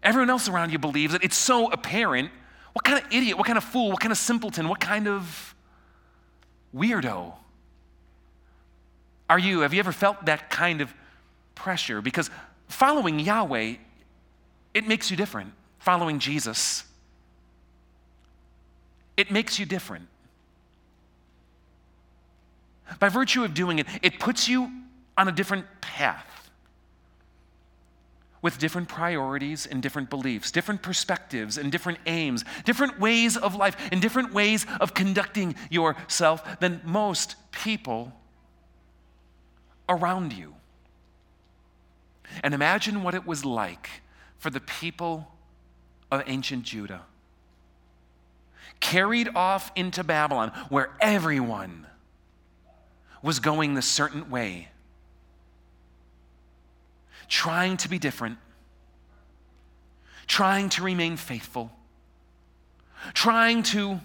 Everyone 0.04 0.30
else 0.30 0.48
around 0.48 0.70
you 0.70 0.78
believes 0.78 1.14
it. 1.14 1.24
It's 1.24 1.36
so 1.36 1.70
apparent. 1.72 2.30
What 2.74 2.84
kind 2.84 3.02
of 3.02 3.12
idiot, 3.12 3.38
what 3.38 3.46
kind 3.46 3.58
of 3.58 3.64
fool, 3.64 3.90
what 3.90 4.00
kind 4.00 4.12
of 4.12 4.18
simpleton, 4.18 4.68
what 4.68 4.80
kind 4.80 5.08
of 5.08 5.54
weirdo 6.76 7.32
are 9.30 9.38
you? 9.38 9.60
Have 9.60 9.72
you 9.72 9.80
ever 9.80 9.92
felt 9.92 10.26
that 10.26 10.50
kind 10.50 10.80
of 10.80 10.92
pressure? 11.54 12.02
Because 12.02 12.30
following 12.68 13.18
Yahweh 13.18 13.76
it 14.74 14.88
makes 14.88 15.10
you 15.10 15.16
different. 15.16 15.52
Following 15.78 16.18
Jesus, 16.18 16.84
it 19.16 19.30
makes 19.30 19.58
you 19.58 19.66
different. 19.66 20.08
By 22.98 23.08
virtue 23.08 23.44
of 23.44 23.54
doing 23.54 23.78
it, 23.78 23.86
it 24.02 24.18
puts 24.18 24.48
you 24.48 24.70
on 25.16 25.28
a 25.28 25.32
different 25.32 25.66
path 25.80 26.33
with 28.44 28.58
different 28.58 28.88
priorities 28.88 29.64
and 29.64 29.82
different 29.82 30.10
beliefs, 30.10 30.50
different 30.50 30.82
perspectives 30.82 31.56
and 31.56 31.72
different 31.72 31.98
aims, 32.04 32.44
different 32.66 33.00
ways 33.00 33.38
of 33.38 33.54
life, 33.54 33.74
and 33.90 34.02
different 34.02 34.34
ways 34.34 34.66
of 34.82 34.92
conducting 34.92 35.54
yourself 35.70 36.60
than 36.60 36.78
most 36.84 37.36
people 37.52 38.12
around 39.88 40.34
you. 40.34 40.54
And 42.42 42.52
imagine 42.52 43.02
what 43.02 43.14
it 43.14 43.26
was 43.26 43.46
like 43.46 43.88
for 44.36 44.50
the 44.50 44.60
people 44.60 45.32
of 46.10 46.22
ancient 46.26 46.64
Judah. 46.64 47.00
Carried 48.78 49.30
off 49.34 49.72
into 49.74 50.04
Babylon, 50.04 50.52
where 50.68 50.90
everyone 51.00 51.86
was 53.22 53.38
going 53.38 53.72
the 53.72 53.80
certain 53.80 54.28
way, 54.28 54.68
trying 57.28 57.76
to 57.78 57.88
be 57.88 57.98
different, 57.98 58.38
trying 60.26 60.68
to 60.70 60.82
remain 60.82 61.16
faithful, 61.16 61.70
trying 63.12 63.62
to 63.62 64.00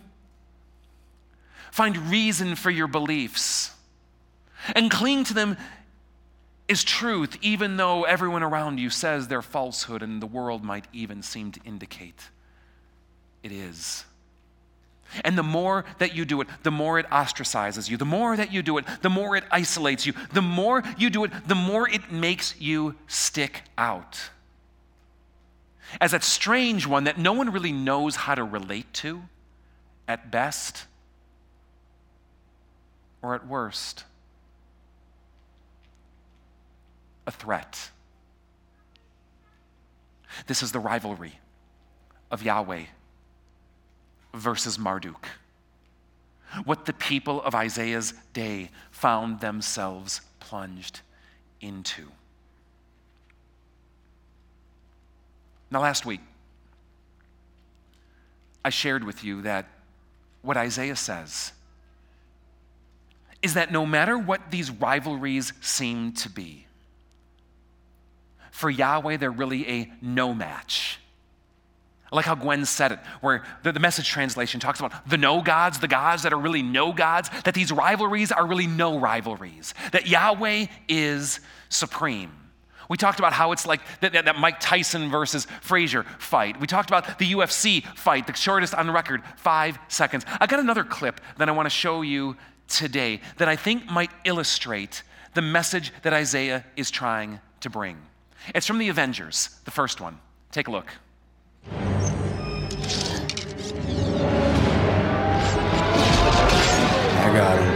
find 1.71 1.97
reason 2.09 2.55
for 2.55 2.69
your 2.69 2.87
beliefs 2.87 3.71
and 4.75 4.91
cling 4.91 5.23
to 5.25 5.33
them 5.33 5.57
is 6.67 6.83
truth, 6.83 7.37
even 7.41 7.77
though 7.77 8.03
everyone 8.03 8.43
around 8.43 8.79
you 8.79 8.89
says 8.89 9.27
they're 9.27 9.41
falsehood 9.41 10.03
and 10.03 10.21
the 10.21 10.27
world 10.27 10.63
might 10.63 10.85
even 10.93 11.23
seem 11.23 11.51
to 11.51 11.59
indicate 11.65 12.29
it 13.41 13.51
is. 13.51 14.03
And 15.23 15.37
the 15.37 15.43
more 15.43 15.85
that 15.97 16.15
you 16.15 16.25
do 16.25 16.41
it, 16.41 16.47
the 16.63 16.71
more 16.71 16.99
it 16.99 17.07
ostracizes 17.09 17.89
you. 17.89 17.97
The 17.97 18.05
more 18.05 18.37
that 18.37 18.53
you 18.53 18.61
do 18.61 18.77
it, 18.77 18.85
the 19.01 19.09
more 19.09 19.35
it 19.35 19.43
isolates 19.51 20.05
you. 20.05 20.13
The 20.33 20.41
more 20.41 20.83
you 20.97 21.09
do 21.09 21.23
it, 21.23 21.31
the 21.47 21.55
more 21.55 21.89
it 21.89 22.11
makes 22.11 22.59
you 22.59 22.95
stick 23.07 23.63
out. 23.77 24.29
As 25.99 26.11
that 26.11 26.23
strange 26.23 26.85
one 26.85 27.05
that 27.05 27.17
no 27.17 27.33
one 27.33 27.51
really 27.51 27.71
knows 27.71 28.15
how 28.15 28.35
to 28.35 28.43
relate 28.43 28.93
to 28.95 29.23
at 30.07 30.29
best 30.29 30.85
or 33.21 33.33
at 33.33 33.47
worst. 33.47 34.03
a 37.29 37.31
threat. 37.31 37.91
This 40.47 40.63
is 40.63 40.71
the 40.71 40.79
rivalry 40.79 41.39
of 42.31 42.41
Yahweh 42.41 42.85
versus 44.33 44.77
Marduk. 44.77 45.27
What 46.65 46.85
the 46.85 46.93
people 46.93 47.41
of 47.43 47.53
Isaiah's 47.53 48.13
day 48.33 48.71
found 48.91 49.39
themselves 49.39 50.21
plunged 50.39 51.01
into. 51.61 52.07
Now, 55.71 55.81
last 55.81 56.05
week, 56.05 56.21
I 58.65 58.69
shared 58.69 59.03
with 59.03 59.23
you 59.23 59.43
that 59.43 59.67
what 60.41 60.57
Isaiah 60.57 60.95
says 60.95 61.53
is 63.41 63.53
that 63.53 63.71
no 63.71 63.85
matter 63.85 64.17
what 64.17 64.51
these 64.51 64.69
rivalries 64.69 65.53
seem 65.61 66.11
to 66.13 66.29
be, 66.29 66.65
for 68.51 68.69
Yahweh, 68.69 69.17
they're 69.17 69.31
really 69.31 69.67
a 69.69 69.91
no 70.01 70.33
match. 70.33 70.99
I 72.11 72.15
like 72.15 72.25
how 72.25 72.35
Gwen 72.35 72.65
said 72.65 72.91
it, 72.91 72.99
where 73.21 73.43
the, 73.63 73.71
the, 73.71 73.79
message 73.79 74.09
translation 74.09 74.59
talks 74.59 74.79
about 74.79 75.07
the 75.07 75.17
no 75.17 75.41
gods, 75.41 75.79
the 75.79 75.87
gods 75.87 76.23
that 76.23 76.33
are 76.33 76.39
really 76.39 76.63
no 76.63 76.91
gods, 76.91 77.29
that 77.43 77.53
these 77.53 77.71
rivalries 77.71 78.31
are 78.31 78.47
really 78.47 78.65
no 78.65 78.99
rivalries, 78.99 79.75
that 79.91 80.07
Yahweh 80.07 80.65
is 80.87 81.39
supreme. 81.69 82.31
We 82.89 82.97
talked 82.97 83.19
about 83.19 83.33
how 83.33 83.51
it's 83.51 83.67
like 83.67 83.81
that, 84.01 84.13
that, 84.13 84.25
that 84.25 84.39
Mike 84.39 84.59
Tyson 84.59 85.11
versus 85.11 85.45
Frazier 85.61 86.03
fight. 86.17 86.59
We 86.59 86.65
talked 86.65 86.89
about 86.89 87.19
the 87.19 87.31
UFC 87.33 87.85
fight, 87.95 88.25
the 88.25 88.33
shortest 88.33 88.73
on 88.73 88.89
record, 88.89 89.21
five 89.37 89.77
seconds. 89.87 90.25
I 90.39 90.47
got 90.47 90.59
another 90.59 90.83
clip 90.83 91.21
that 91.37 91.47
I 91.47 91.51
want 91.51 91.67
to 91.67 91.69
show 91.69 92.01
you 92.01 92.35
today 92.67 93.21
that 93.37 93.47
I 93.47 93.55
think 93.55 93.85
might 93.85 94.09
illustrate 94.25 95.03
the 95.35 95.41
message 95.43 95.93
that 96.01 96.13
Isaiah 96.13 96.65
is 96.75 96.89
trying 96.89 97.39
to 97.59 97.69
bring. 97.69 97.97
It's 98.55 98.65
from 98.65 98.79
the 98.79 98.89
Avengers, 98.89 99.59
the 99.65 99.71
first 99.71 100.01
one. 100.01 100.17
Take 100.51 100.67
a 100.67 100.71
look. 100.71 100.87
I 101.71 101.77
got 107.33 107.59
it. 107.59 107.68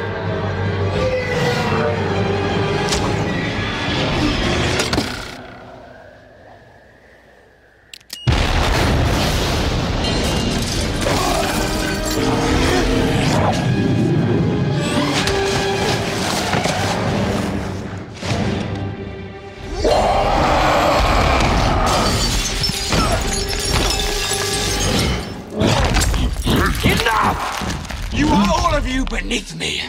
Beneath 29.33 29.55
me. 29.55 29.81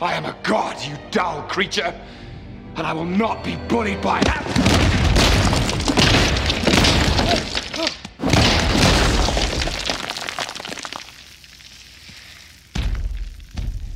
I 0.00 0.14
am 0.14 0.24
a 0.24 0.36
god, 0.42 0.76
you 0.84 0.96
dull 1.12 1.42
creature, 1.42 1.94
and 2.74 2.84
I 2.84 2.92
will 2.92 3.04
not 3.04 3.44
be 3.44 3.54
bullied 3.68 4.02
by 4.02 4.20
that. 4.24 4.42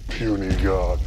Puny 0.09 0.55
god. 0.63 1.01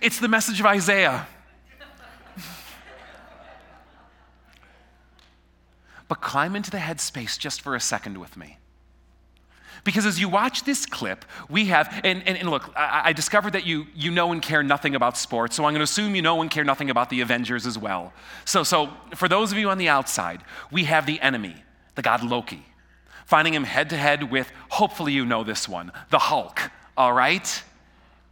It's 0.00 0.20
the 0.20 0.28
message 0.28 0.60
of 0.60 0.66
Isaiah. 0.66 1.26
Climb 6.24 6.56
into 6.56 6.70
the 6.70 6.78
headspace 6.78 7.38
just 7.38 7.60
for 7.60 7.76
a 7.76 7.80
second 7.80 8.18
with 8.18 8.36
me. 8.36 8.58
Because 9.84 10.06
as 10.06 10.18
you 10.18 10.30
watch 10.30 10.64
this 10.64 10.86
clip, 10.86 11.26
we 11.50 11.66
have, 11.66 12.00
and, 12.02 12.26
and, 12.26 12.38
and 12.38 12.48
look, 12.48 12.72
I, 12.74 13.02
I, 13.06 13.12
discovered 13.12 13.52
that 13.52 13.66
you, 13.66 13.86
you 13.94 14.10
know 14.10 14.32
and 14.32 14.40
care 14.40 14.62
nothing 14.62 14.94
about 14.94 15.18
sports, 15.18 15.54
so 15.54 15.64
I'm 15.64 15.72
going 15.72 15.80
to 15.80 15.84
assume 15.84 16.14
you 16.16 16.22
know 16.22 16.40
and 16.40 16.50
care 16.50 16.64
nothing 16.64 16.88
about 16.88 17.10
the 17.10 17.20
Avengers 17.20 17.66
as 17.66 17.76
well. 17.76 18.14
So, 18.46 18.62
so 18.62 18.88
for 19.14 19.28
those 19.28 19.52
of 19.52 19.58
you 19.58 19.68
on 19.68 19.76
the 19.76 19.90
outside, 19.90 20.40
we 20.72 20.84
have 20.84 21.04
the 21.04 21.20
enemy, 21.20 21.56
the 21.96 22.02
god 22.02 22.24
Loki, 22.24 22.64
finding 23.26 23.52
him 23.52 23.64
head 23.64 23.90
to 23.90 23.96
head 23.98 24.30
with, 24.30 24.50
hopefully 24.70 25.12
you 25.12 25.26
know 25.26 25.44
this 25.44 25.68
one, 25.68 25.92
the 26.08 26.18
Hulk, 26.18 26.70
all 26.96 27.12
right? 27.12 27.62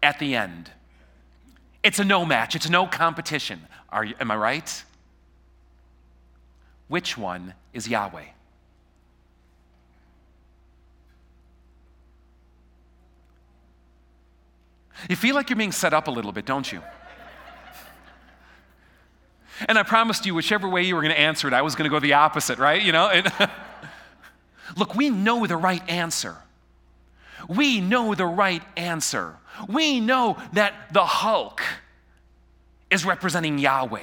At 0.03 0.19
the 0.19 0.35
end. 0.35 0.71
It's 1.83 1.99
a 1.99 2.05
no 2.05 2.25
match, 2.25 2.57
it's 2.57 2.71
no 2.71 2.87
competition. 2.87 3.61
Are 3.91 4.05
you, 4.05 4.15
am 4.19 4.31
I 4.31 4.37
right? 4.37 4.85
Which 6.89 7.19
one 7.19 7.53
is 7.73 7.89
Yahweh? 7.89 8.25
You 15.09 15.17
feel 15.17 15.35
like 15.35 15.51
you're 15.51 15.57
being 15.57 15.73
set 15.73 15.93
up 15.93 16.07
a 16.07 16.11
little 16.11 16.33
bit, 16.33 16.47
don't 16.47 16.71
you? 16.71 16.81
And 19.69 19.79
I 19.79 19.83
promised 19.83 20.27
you, 20.27 20.35
whichever 20.35 20.69
way 20.69 20.83
you 20.83 20.95
were 20.95 21.03
going 21.03 21.15
to 21.15 21.21
answer 21.21 21.49
it, 21.49 21.55
I 21.55 21.63
was 21.63 21.75
going 21.75 21.91
to 21.91 21.95
go 21.95 22.01
the 22.01 22.15
opposite, 22.15 22.59
right? 22.59 22.81
You 22.81 22.93
know? 22.93 23.09
And 23.09 23.33
Look, 24.77 24.95
we 24.95 25.11
know 25.11 25.47
the 25.47 25.57
right 25.57 25.87
answer. 25.89 26.37
We 27.49 27.81
know 27.81 28.15
the 28.15 28.27
right 28.27 28.63
answer. 28.77 29.37
We 29.69 30.01
know 30.01 30.39
that 30.53 30.75
the 30.93 31.05
Hulk 31.05 31.63
is 32.91 33.05
representing 33.05 33.59
Yahweh. 33.59 34.01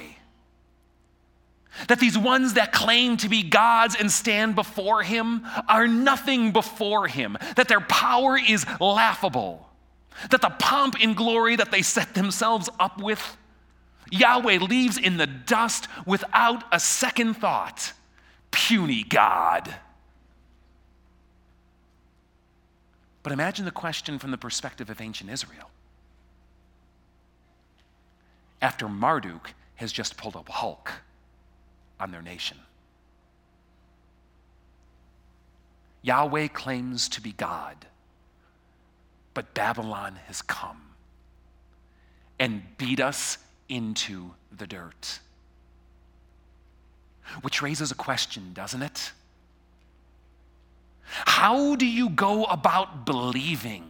That 1.88 2.00
these 2.00 2.18
ones 2.18 2.54
that 2.54 2.72
claim 2.72 3.16
to 3.18 3.28
be 3.28 3.42
gods 3.42 3.96
and 3.98 4.10
stand 4.10 4.54
before 4.54 5.02
him 5.02 5.46
are 5.68 5.86
nothing 5.86 6.52
before 6.52 7.06
him. 7.06 7.38
That 7.56 7.68
their 7.68 7.80
power 7.80 8.36
is 8.36 8.66
laughable 8.80 9.70
that 10.28 10.42
the 10.42 10.50
pomp 10.50 10.96
and 11.00 11.16
glory 11.16 11.56
that 11.56 11.70
they 11.70 11.82
set 11.82 12.14
themselves 12.14 12.68
up 12.78 13.00
with, 13.00 13.36
Yahweh 14.10 14.58
leaves 14.58 14.98
in 14.98 15.16
the 15.16 15.26
dust 15.26 15.88
without 16.04 16.64
a 16.72 16.78
second 16.78 17.34
thought. 17.34 17.92
Puny 18.50 19.02
God. 19.04 19.74
But 23.22 23.32
imagine 23.32 23.64
the 23.64 23.70
question 23.70 24.18
from 24.18 24.30
the 24.30 24.38
perspective 24.38 24.90
of 24.90 25.00
ancient 25.00 25.30
Israel. 25.30 25.70
After 28.60 28.88
Marduk 28.88 29.54
has 29.76 29.92
just 29.92 30.16
pulled 30.16 30.36
up 30.36 30.48
Hulk 30.48 30.92
on 32.00 32.10
their 32.10 32.22
nation. 32.22 32.56
Yahweh 36.02 36.48
claims 36.48 37.08
to 37.10 37.20
be 37.20 37.32
God 37.32 37.86
but 39.34 39.54
Babylon 39.54 40.16
has 40.26 40.42
come 40.42 40.80
and 42.38 42.62
beat 42.78 43.00
us 43.00 43.38
into 43.68 44.32
the 44.56 44.66
dirt. 44.66 45.20
Which 47.42 47.62
raises 47.62 47.92
a 47.92 47.94
question, 47.94 48.52
doesn't 48.52 48.82
it? 48.82 49.12
How 51.04 51.76
do 51.76 51.86
you 51.86 52.08
go 52.08 52.44
about 52.44 53.04
believing 53.04 53.84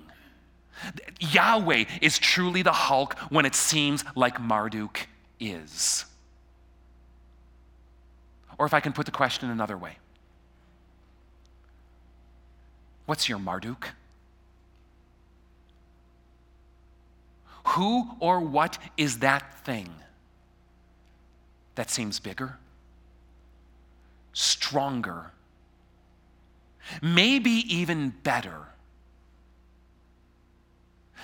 Yahweh 1.19 1.85
is 2.01 2.19
truly 2.19 2.63
the 2.63 2.73
Hulk 2.73 3.19
when 3.31 3.47
it 3.47 3.55
seems 3.55 4.05
like 4.15 4.41
Marduk 4.41 5.07
is? 5.39 6.05
Or 8.61 8.67
if 8.67 8.75
I 8.75 8.81
can 8.81 8.93
put 8.93 9.07
the 9.07 9.11
question 9.11 9.49
another 9.49 9.79
way, 9.79 9.97
what's 13.07 13.27
your 13.27 13.39
Marduk? 13.39 13.89
Who 17.69 18.11
or 18.21 18.39
what 18.39 18.77
is 18.99 19.21
that 19.21 19.65
thing 19.65 19.89
that 21.75 21.89
seems 21.89 22.21
bigger, 22.21 22.59
stronger, 24.35 25.31
maybe 27.01 27.65
even 27.75 28.11
better, 28.11 28.67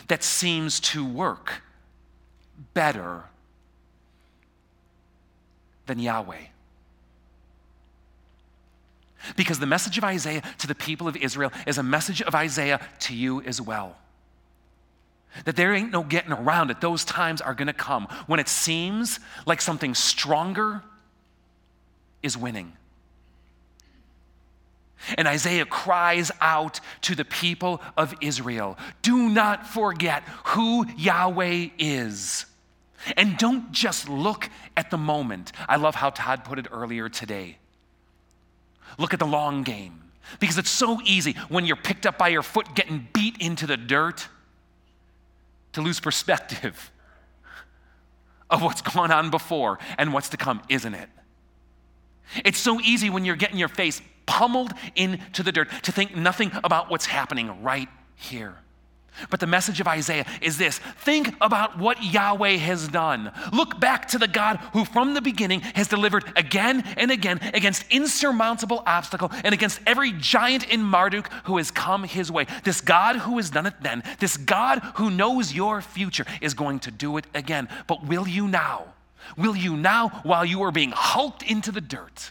that 0.09 0.25
seems 0.25 0.81
to 0.81 1.05
work 1.05 1.61
better 2.73 3.25
than 5.85 5.99
Yahweh? 5.99 6.47
Because 9.35 9.59
the 9.59 9.67
message 9.67 9.99
of 9.99 10.05
Isaiah 10.05 10.43
to 10.59 10.67
the 10.67 10.75
people 10.75 11.09
of 11.09 11.17
Israel 11.17 11.53
is 11.67 11.79
a 11.79 11.83
message 11.83 12.23
of 12.23 12.35
Isaiah 12.35 12.81
to 13.01 13.15
you 13.15 13.43
as 13.43 13.61
well. 13.61 13.97
That 15.45 15.57
there 15.57 15.75
ain't 15.75 15.93
no 15.93 16.03
getting 16.03 16.33
around 16.33 16.71
it. 16.71 16.81
Those 16.81 17.05
times 17.05 17.41
are 17.41 17.55
going 17.55 17.67
to 17.67 17.73
come 17.73 18.09
when 18.27 18.41
it 18.41 18.49
seems 18.49 19.21
like 19.47 19.61
something 19.61 19.95
stronger 19.95 20.83
is 22.23 22.37
winning. 22.37 22.73
And 25.19 25.29
Isaiah 25.29 25.67
cries 25.67 26.31
out 26.41 26.81
to 27.03 27.15
the 27.15 27.25
people 27.25 27.81
of 27.97 28.15
Israel 28.21 28.79
do 29.03 29.29
not 29.29 29.67
forget 29.67 30.23
who 30.47 30.87
Yahweh 30.97 31.69
is. 31.79 32.47
And 33.17 33.37
don't 33.37 33.71
just 33.73 34.09
look 34.09 34.49
at 34.77 34.91
the 34.91 34.97
moment. 34.97 35.53
I 35.69 35.77
love 35.77 35.95
how 35.95 36.11
Todd 36.11 36.45
put 36.45 36.59
it 36.59 36.67
earlier 36.73 37.09
today. 37.09 37.59
Look 38.99 39.13
at 39.13 39.19
the 39.19 39.27
long 39.27 39.63
game. 39.63 40.03
Because 40.41 40.59
it's 40.59 40.71
so 40.71 41.01
easy 41.05 41.33
when 41.49 41.67
you're 41.67 41.77
picked 41.77 42.07
up 42.07 42.19
by 42.19 42.29
your 42.29 42.43
foot 42.43 42.75
getting 42.75 43.07
beat 43.13 43.37
into 43.41 43.67
the 43.67 43.77
dirt 43.77 44.29
to 45.73 45.81
lose 45.81 46.01
perspective 46.01 46.91
of 48.51 48.63
what's 48.63 48.83
gone 48.83 49.13
on 49.13 49.31
before 49.31 49.79
and 49.99 50.13
what's 50.13 50.31
to 50.31 50.37
come, 50.37 50.63
isn't 50.69 50.95
it? 50.95 51.09
It's 52.45 52.59
so 52.59 52.81
easy 52.81 53.09
when 53.09 53.25
you're 53.25 53.37
getting 53.37 53.59
your 53.59 53.69
face 53.69 54.03
pummeled 54.27 54.73
into 54.97 55.43
the 55.43 55.53
dirt 55.53 55.69
to 55.85 55.93
think 55.93 56.17
nothing 56.17 56.51
about 56.65 56.91
what's 56.91 57.07
happening 57.07 57.63
right 57.63 57.89
here. 58.17 58.57
But 59.31 59.41
the 59.41 59.47
message 59.47 59.81
of 59.81 59.89
Isaiah 59.89 60.27
is 60.41 60.59
this 60.59 60.79
think 60.79 61.35
about 61.41 61.79
what 61.79 62.03
Yahweh 62.03 62.57
has 62.57 62.89
done. 62.89 63.33
Look 63.53 63.81
back 63.81 64.09
to 64.09 64.19
the 64.19 64.29
God 64.29 64.57
who, 64.73 64.85
from 64.85 65.15
the 65.15 65.21
beginning, 65.21 65.61
has 65.61 65.89
delivered 65.89 66.25
again 66.37 66.83
and 66.97 67.11
again 67.11 67.41
against 67.55 67.85
insurmountable 67.91 68.83
obstacle 68.87 69.31
and 69.45 69.55
against 69.55 69.81
every 69.87 70.13
giant 70.13 70.69
in 70.69 70.83
Marduk 70.83 71.33
who 71.45 71.57
has 71.57 71.71
come 71.71 72.05
his 72.05 72.31
way. 72.31 72.47
This 72.65 72.81
God 72.81 73.17
who 73.17 73.37
has 73.37 73.51
done 73.51 73.67
it 73.67 73.75
then, 73.81 74.03
this 74.19 74.37
God 74.37 74.81
who 74.97 75.11
knows 75.11 75.55
your 75.55 75.81
future, 75.81 76.27
is 76.41 76.55
going 76.55 76.81
to 76.81 76.91
do 76.91 77.17
it 77.17 77.27
again. 77.35 77.69
But 77.87 78.07
will 78.07 78.29
you 78.29 78.49
now? 78.49 78.95
Will 79.37 79.57
you 79.57 79.77
now, 79.77 80.21
while 80.23 80.45
you 80.45 80.63
are 80.63 80.71
being 80.71 80.93
hulked 80.95 81.43
into 81.43 81.73
the 81.73 81.81
dirt, 81.81 82.31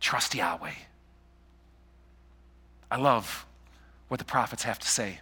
trust 0.00 0.34
Yahweh? 0.34 0.72
I 2.90 2.96
love 2.96 3.46
what 4.12 4.18
the 4.18 4.26
prophets 4.26 4.64
have 4.64 4.78
to 4.78 4.86
say. 4.86 5.20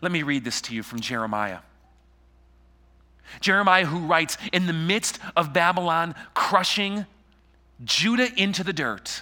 Let 0.00 0.12
me 0.12 0.22
read 0.22 0.44
this 0.44 0.62
to 0.62 0.74
you 0.74 0.82
from 0.82 1.00
Jeremiah. 1.00 1.58
Jeremiah, 3.42 3.84
who 3.84 4.06
writes, 4.06 4.38
In 4.50 4.66
the 4.66 4.72
midst 4.72 5.18
of 5.36 5.52
Babylon 5.52 6.14
crushing 6.32 7.04
Judah 7.84 8.32
into 8.34 8.64
the 8.64 8.72
dirt, 8.72 9.20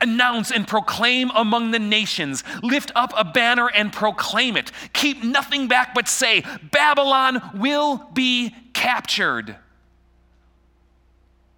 announce 0.00 0.50
and 0.50 0.66
proclaim 0.66 1.30
among 1.34 1.72
the 1.72 1.78
nations, 1.78 2.42
lift 2.62 2.90
up 2.94 3.12
a 3.14 3.24
banner 3.24 3.68
and 3.68 3.92
proclaim 3.92 4.56
it. 4.56 4.72
Keep 4.94 5.22
nothing 5.22 5.68
back 5.68 5.94
but 5.94 6.08
say, 6.08 6.44
Babylon 6.72 7.42
will 7.56 8.08
be 8.14 8.54
captured. 8.72 9.54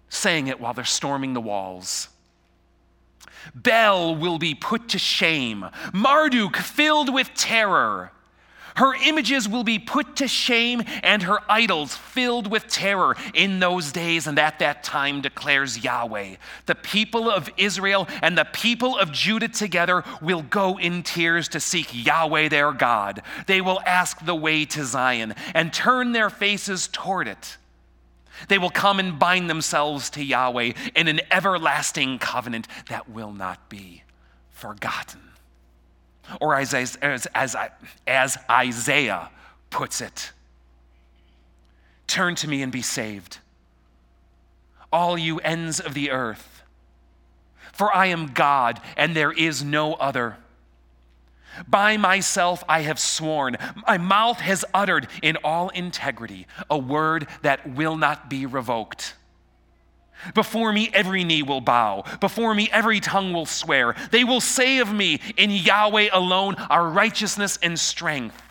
Saying 0.09 0.47
it 0.47 0.59
while 0.59 0.73
they're 0.73 0.83
storming 0.83 1.33
the 1.33 1.39
walls. 1.39 2.09
Bel 3.55 4.15
will 4.15 4.37
be 4.37 4.55
put 4.55 4.89
to 4.89 4.99
shame, 4.99 5.65
Marduk 5.93 6.57
filled 6.57 7.13
with 7.13 7.33
terror. 7.33 8.11
Her 8.79 8.93
images 8.95 9.49
will 9.49 9.65
be 9.65 9.77
put 9.77 10.15
to 10.17 10.27
shame, 10.29 10.83
and 11.03 11.23
her 11.23 11.39
idols 11.49 11.95
filled 11.95 12.49
with 12.49 12.67
terror 12.67 13.17
in 13.33 13.59
those 13.59 13.91
days 13.91 14.25
and 14.25 14.39
at 14.39 14.59
that 14.59 14.83
time, 14.85 15.19
declares 15.19 15.83
Yahweh. 15.83 16.35
The 16.65 16.75
people 16.75 17.29
of 17.29 17.49
Israel 17.57 18.07
and 18.21 18.37
the 18.37 18.45
people 18.45 18.97
of 18.97 19.11
Judah 19.11 19.49
together 19.49 20.05
will 20.21 20.43
go 20.43 20.79
in 20.79 21.03
tears 21.03 21.49
to 21.49 21.59
seek 21.59 21.89
Yahweh 21.91 22.47
their 22.47 22.71
God. 22.71 23.21
They 23.47 23.59
will 23.59 23.81
ask 23.85 24.25
the 24.25 24.33
way 24.33 24.63
to 24.65 24.85
Zion 24.85 25.35
and 25.53 25.73
turn 25.73 26.13
their 26.13 26.29
faces 26.29 26.87
toward 26.87 27.27
it. 27.27 27.57
They 28.47 28.57
will 28.57 28.69
come 28.69 28.99
and 28.99 29.19
bind 29.19 29.49
themselves 29.49 30.09
to 30.11 30.23
Yahweh 30.23 30.73
in 30.95 31.07
an 31.07 31.21
everlasting 31.31 32.19
covenant 32.19 32.67
that 32.87 33.09
will 33.09 33.31
not 33.31 33.69
be 33.69 34.03
forgotten. 34.51 35.21
Or 36.39 36.55
as, 36.55 36.73
as, 36.73 36.95
as, 37.01 37.55
as 38.07 38.37
Isaiah 38.49 39.29
puts 39.69 40.01
it, 40.01 40.31
turn 42.07 42.35
to 42.35 42.47
me 42.47 42.61
and 42.61 42.71
be 42.71 42.81
saved, 42.81 43.39
all 44.91 45.17
you 45.17 45.39
ends 45.39 45.79
of 45.79 45.93
the 45.93 46.11
earth. 46.11 46.63
For 47.73 47.95
I 47.95 48.07
am 48.07 48.27
God, 48.33 48.81
and 48.97 49.15
there 49.15 49.31
is 49.31 49.63
no 49.63 49.93
other. 49.93 50.37
By 51.67 51.97
myself 51.97 52.63
I 52.69 52.81
have 52.81 52.99
sworn, 52.99 53.57
my 53.87 53.97
mouth 53.97 54.39
has 54.39 54.65
uttered 54.73 55.07
in 55.21 55.37
all 55.43 55.69
integrity 55.69 56.47
a 56.69 56.77
word 56.77 57.27
that 57.41 57.75
will 57.75 57.97
not 57.97 58.29
be 58.29 58.45
revoked. 58.45 59.15
Before 60.33 60.73
me, 60.73 60.89
every 60.93 61.23
knee 61.23 61.43
will 61.43 61.61
bow. 61.61 62.03
Before 62.19 62.53
me, 62.53 62.69
every 62.71 62.99
tongue 62.99 63.31
will 63.31 63.45
swear. 63.45 63.95
They 64.11 64.23
will 64.23 64.41
say 64.41 64.79
of 64.79 64.91
me, 64.91 65.21
In 65.37 65.49
Yahweh 65.49 66.09
alone 66.11 66.55
are 66.69 66.89
righteousness 66.89 67.57
and 67.61 67.79
strength. 67.79 68.41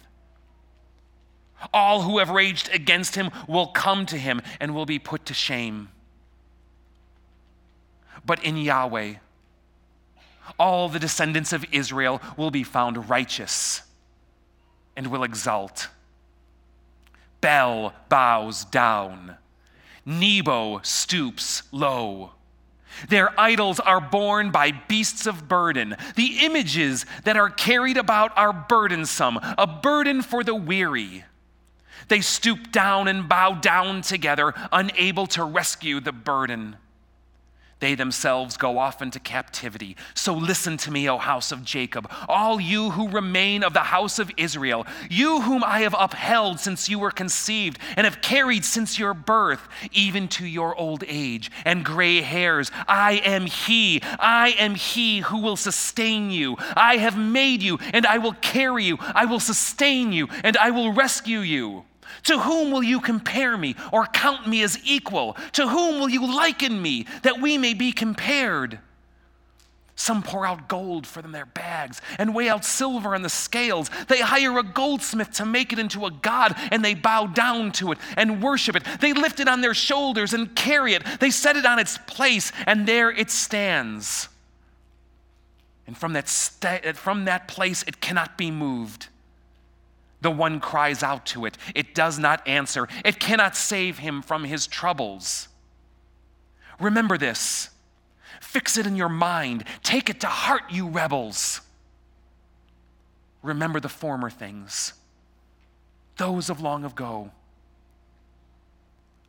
All 1.72 2.02
who 2.02 2.18
have 2.18 2.30
raged 2.30 2.70
against 2.72 3.16
him 3.16 3.30
will 3.46 3.66
come 3.66 4.06
to 4.06 4.16
him 4.16 4.40
and 4.60 4.74
will 4.74 4.86
be 4.86 4.98
put 4.98 5.26
to 5.26 5.34
shame. 5.34 5.90
But 8.24 8.42
in 8.44 8.56
Yahweh, 8.56 9.14
all 10.58 10.88
the 10.88 10.98
descendants 10.98 11.52
of 11.52 11.64
Israel 11.72 12.20
will 12.36 12.50
be 12.50 12.62
found 12.62 13.08
righteous 13.08 13.82
and 14.96 15.08
will 15.08 15.24
exult. 15.24 15.88
Bel 17.40 17.94
bows 18.08 18.64
down, 18.64 19.36
Nebo 20.04 20.80
stoops 20.82 21.62
low. 21.70 22.32
Their 23.08 23.38
idols 23.38 23.78
are 23.78 24.00
borne 24.00 24.50
by 24.50 24.72
beasts 24.72 25.26
of 25.26 25.48
burden. 25.48 25.96
The 26.16 26.38
images 26.40 27.06
that 27.24 27.36
are 27.36 27.50
carried 27.50 27.96
about 27.96 28.36
are 28.36 28.52
burdensome, 28.52 29.38
a 29.56 29.66
burden 29.66 30.22
for 30.22 30.42
the 30.42 30.54
weary. 30.54 31.24
They 32.08 32.20
stoop 32.20 32.72
down 32.72 33.06
and 33.06 33.28
bow 33.28 33.54
down 33.54 34.02
together, 34.02 34.54
unable 34.72 35.26
to 35.28 35.44
rescue 35.44 36.00
the 36.00 36.12
burden. 36.12 36.76
They 37.80 37.94
themselves 37.94 38.56
go 38.56 38.78
off 38.78 39.00
into 39.00 39.20
captivity. 39.20 39.96
So 40.14 40.34
listen 40.34 40.76
to 40.78 40.90
me, 40.90 41.08
O 41.08 41.18
house 41.18 41.52
of 41.52 41.64
Jacob, 41.64 42.10
all 42.28 42.60
you 42.60 42.90
who 42.90 43.08
remain 43.08 43.62
of 43.62 43.72
the 43.72 43.80
house 43.80 44.18
of 44.18 44.32
Israel, 44.36 44.86
you 45.08 45.42
whom 45.42 45.62
I 45.62 45.80
have 45.80 45.94
upheld 45.98 46.58
since 46.58 46.88
you 46.88 46.98
were 46.98 47.12
conceived 47.12 47.78
and 47.96 48.04
have 48.04 48.20
carried 48.20 48.64
since 48.64 48.98
your 48.98 49.14
birth, 49.14 49.68
even 49.92 50.26
to 50.28 50.46
your 50.46 50.74
old 50.74 51.04
age 51.06 51.50
and 51.64 51.84
gray 51.84 52.20
hairs. 52.20 52.72
I 52.88 53.22
am 53.24 53.46
He, 53.46 54.00
I 54.18 54.56
am 54.58 54.74
He 54.74 55.20
who 55.20 55.38
will 55.38 55.56
sustain 55.56 56.30
you. 56.30 56.56
I 56.76 56.96
have 56.96 57.16
made 57.16 57.62
you, 57.62 57.78
and 57.92 58.06
I 58.06 58.18
will 58.18 58.34
carry 58.34 58.84
you. 58.84 58.98
I 59.00 59.24
will 59.26 59.40
sustain 59.40 60.12
you, 60.12 60.28
and 60.42 60.56
I 60.56 60.70
will 60.70 60.92
rescue 60.92 61.40
you. 61.40 61.84
To 62.24 62.38
whom 62.38 62.70
will 62.70 62.82
you 62.82 63.00
compare 63.00 63.56
me 63.56 63.76
or 63.92 64.06
count 64.06 64.46
me 64.46 64.62
as 64.62 64.78
equal? 64.84 65.36
To 65.52 65.68
whom 65.68 66.00
will 66.00 66.08
you 66.08 66.34
liken 66.34 66.80
me 66.80 67.06
that 67.22 67.40
we 67.40 67.58
may 67.58 67.74
be 67.74 67.92
compared? 67.92 68.78
Some 69.98 70.22
pour 70.22 70.46
out 70.46 70.68
gold 70.68 71.08
for 71.08 71.22
them 71.22 71.32
their 71.32 71.44
bags 71.44 72.00
and 72.18 72.32
weigh 72.32 72.48
out 72.48 72.64
silver 72.64 73.16
in 73.16 73.22
the 73.22 73.28
scales. 73.28 73.90
They 74.06 74.20
hire 74.20 74.56
a 74.56 74.62
goldsmith 74.62 75.32
to 75.32 75.44
make 75.44 75.72
it 75.72 75.80
into 75.80 76.06
a 76.06 76.12
god 76.12 76.54
and 76.70 76.84
they 76.84 76.94
bow 76.94 77.26
down 77.26 77.72
to 77.72 77.90
it 77.90 77.98
and 78.16 78.40
worship 78.40 78.76
it. 78.76 78.84
They 79.00 79.12
lift 79.12 79.40
it 79.40 79.48
on 79.48 79.60
their 79.60 79.74
shoulders 79.74 80.34
and 80.34 80.54
carry 80.54 80.94
it. 80.94 81.02
They 81.18 81.30
set 81.30 81.56
it 81.56 81.66
on 81.66 81.80
its 81.80 81.98
place 81.98 82.52
and 82.64 82.86
there 82.86 83.10
it 83.10 83.28
stands. 83.28 84.28
And 85.88 85.98
from 85.98 86.12
that, 86.12 86.28
from 86.96 87.24
that 87.24 87.48
place 87.48 87.82
it 87.82 88.00
cannot 88.00 88.38
be 88.38 88.52
moved. 88.52 89.08
The 90.20 90.30
one 90.30 90.60
cries 90.60 91.02
out 91.02 91.26
to 91.26 91.44
it. 91.46 91.56
It 91.74 91.94
does 91.94 92.18
not 92.18 92.46
answer. 92.46 92.88
It 93.04 93.20
cannot 93.20 93.56
save 93.56 93.98
him 93.98 94.20
from 94.22 94.44
his 94.44 94.66
troubles. 94.66 95.48
Remember 96.80 97.16
this. 97.16 97.70
Fix 98.40 98.76
it 98.76 98.86
in 98.86 98.96
your 98.96 99.08
mind. 99.08 99.64
Take 99.82 100.08
it 100.10 100.20
to 100.20 100.26
heart, 100.26 100.62
you 100.70 100.88
rebels. 100.88 101.60
Remember 103.42 103.78
the 103.80 103.88
former 103.88 104.30
things, 104.30 104.94
those 106.16 106.50
of 106.50 106.60
long 106.60 106.84
ago. 106.84 107.30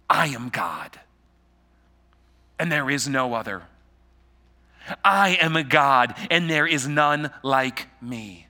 I 0.10 0.28
am 0.28 0.50
God, 0.50 1.00
and 2.58 2.72
there 2.72 2.90
is 2.90 3.08
no 3.08 3.36
other. 3.36 3.64
I 5.04 5.38
am 5.40 5.56
a 5.56 5.64
God, 5.64 6.16
and 6.32 6.50
there 6.50 6.66
is 6.66 6.88
none 6.88 7.32
like 7.44 7.88
me. 8.02 8.48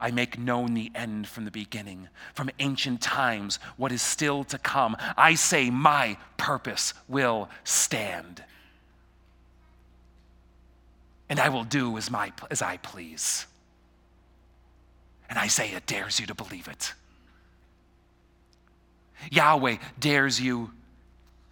I 0.00 0.10
make 0.10 0.38
known 0.38 0.74
the 0.74 0.90
end 0.94 1.28
from 1.28 1.44
the 1.44 1.50
beginning, 1.50 2.08
from 2.34 2.50
ancient 2.58 3.00
times, 3.00 3.58
what 3.76 3.92
is 3.92 4.00
still 4.00 4.44
to 4.44 4.58
come. 4.58 4.96
I 5.16 5.34
say, 5.34 5.70
My 5.70 6.16
purpose 6.36 6.94
will 7.08 7.50
stand. 7.64 8.42
And 11.28 11.38
I 11.38 11.48
will 11.50 11.64
do 11.64 11.96
as, 11.96 12.10
my, 12.10 12.32
as 12.50 12.62
I 12.62 12.78
please. 12.78 13.46
And 15.28 15.38
Isaiah 15.38 15.80
dares 15.86 16.18
you 16.18 16.26
to 16.26 16.34
believe 16.34 16.66
it. 16.66 16.92
Yahweh 19.30 19.76
dares 19.98 20.40
you 20.40 20.72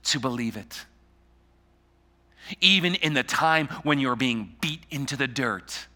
to 0.04 0.18
believe 0.18 0.56
it. 0.56 0.84
Even 2.60 2.94
in 2.94 3.12
the 3.12 3.22
time 3.22 3.68
when 3.82 3.98
you're 3.98 4.16
being 4.16 4.54
beat 4.60 4.82
into 4.90 5.16
the 5.16 5.28
dirt 5.28 5.86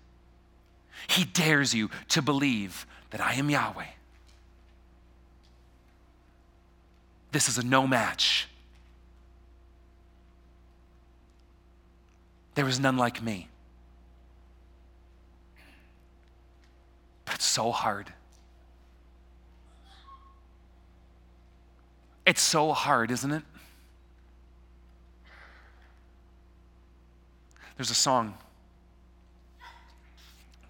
he 1.09 1.25
dares 1.25 1.75
you 1.75 1.91
to 2.09 2.23
believe 2.23 2.87
that 3.11 3.21
I 3.21 3.35
am 3.35 3.51
Yahweh. 3.51 3.87
This 7.33 7.49
is 7.49 7.59
a 7.59 7.65
no 7.65 7.87
match. 7.87 8.49
There 12.55 12.69
is 12.69 12.79
none 12.79 12.99
like 12.99 13.23
me. 13.23 13.49
But 17.25 17.37
it's 17.37 17.47
so 17.47 17.73
hard. 17.73 18.12
It's 22.27 22.43
so 22.43 22.73
hard, 22.73 23.11
isn't 23.11 23.33
it? 23.33 23.43
There's 27.77 27.91
a 27.91 27.95
song 27.95 28.35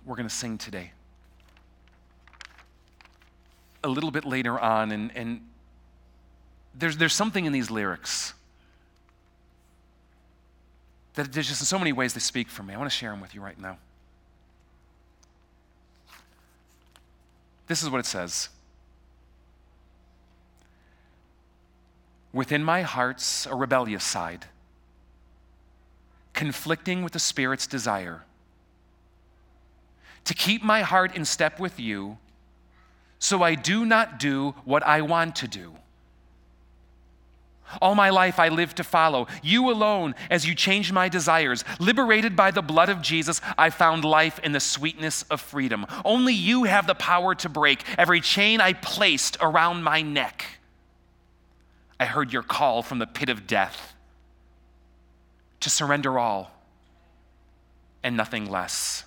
we're 0.05 0.17
going 0.17 0.29
to 0.29 0.35
sing 0.35 0.59
today. 0.59 0.93
A 3.85 3.89
little 3.89 4.11
bit 4.11 4.25
later 4.25 4.59
on, 4.59 4.93
and, 4.93 5.11
and 5.17 5.41
there's, 6.75 6.97
there's 6.97 7.15
something 7.15 7.45
in 7.45 7.53
these 7.53 7.71
lyrics 7.71 8.35
that 11.15 11.33
there's 11.33 11.49
just 11.49 11.61
in 11.61 11.67
so 11.67 11.79
many 11.79 11.93
ways 11.93 12.15
they 12.15 12.21
speak 12.21 12.49
for 12.49 12.63
me. 12.63 12.75
I 12.75 12.79
want 12.79 12.91
to 12.91 12.97
share 12.97 13.11
them 13.11 13.21
with 13.21 13.35
you 13.35 13.43
right 13.43 13.59
now. 13.59 13.79
This 17.67 17.83
is 17.83 17.91
what 17.91 17.99
it 17.99 18.07
says 18.07 18.49
Within 22.33 22.65
my 22.65 22.83
heart's 22.83 23.47
a 23.47 23.55
rebellious 23.55 24.05
side, 24.05 24.47
conflicting 26.33 27.03
with 27.03 27.13
the 27.13 27.19
Spirit's 27.19 27.67
desire 27.67 28.23
to 30.25 30.35
keep 30.35 30.63
my 30.63 30.83
heart 30.83 31.17
in 31.17 31.25
step 31.25 31.59
with 31.59 31.81
you, 31.81 32.19
so 33.19 33.43
I 33.43 33.55
do 33.55 33.85
not 33.85 34.19
do 34.19 34.55
what 34.65 34.83
I 34.83 35.03
want 35.03 35.37
to 35.37 35.49
do. 35.49 35.75
All 37.81 37.95
my 37.95 38.11
life 38.11 38.39
I 38.39 38.49
live 38.49 38.75
to 38.75 38.85
follow 38.85 39.29
you 39.43 39.71
alone 39.71 40.15
as 40.31 40.47
you 40.47 40.55
change 40.55 40.93
my 40.93 41.09
desires. 41.09 41.65
Liberated 41.79 42.37
by 42.37 42.51
the 42.51 42.61
blood 42.61 42.89
of 42.89 43.01
Jesus, 43.01 43.41
I 43.57 43.71
found 43.71 44.05
life 44.05 44.39
in 44.41 44.53
the 44.53 44.61
sweetness 44.61 45.23
of 45.25 45.41
freedom. 45.41 45.87
Only 46.05 46.35
you 46.35 46.65
have 46.65 46.87
the 46.87 46.95
power 46.95 47.35
to 47.37 47.49
break 47.49 47.85
every 47.97 48.21
chain 48.21 48.61
I 48.61 48.75
placed 48.75 49.39
around 49.41 49.83
my 49.85 50.03
neck. 50.03 50.45
I 51.99 52.05
heard 52.05 52.33
your 52.33 52.43
call 52.43 52.83
from 52.83 52.99
the 52.99 53.07
pit 53.07 53.29
of 53.29 53.47
death 53.47 53.95
to 55.61 55.71
surrender 55.71 56.19
all 56.19 56.51
and 58.03 58.17
nothing 58.17 58.51
less. 58.51 59.05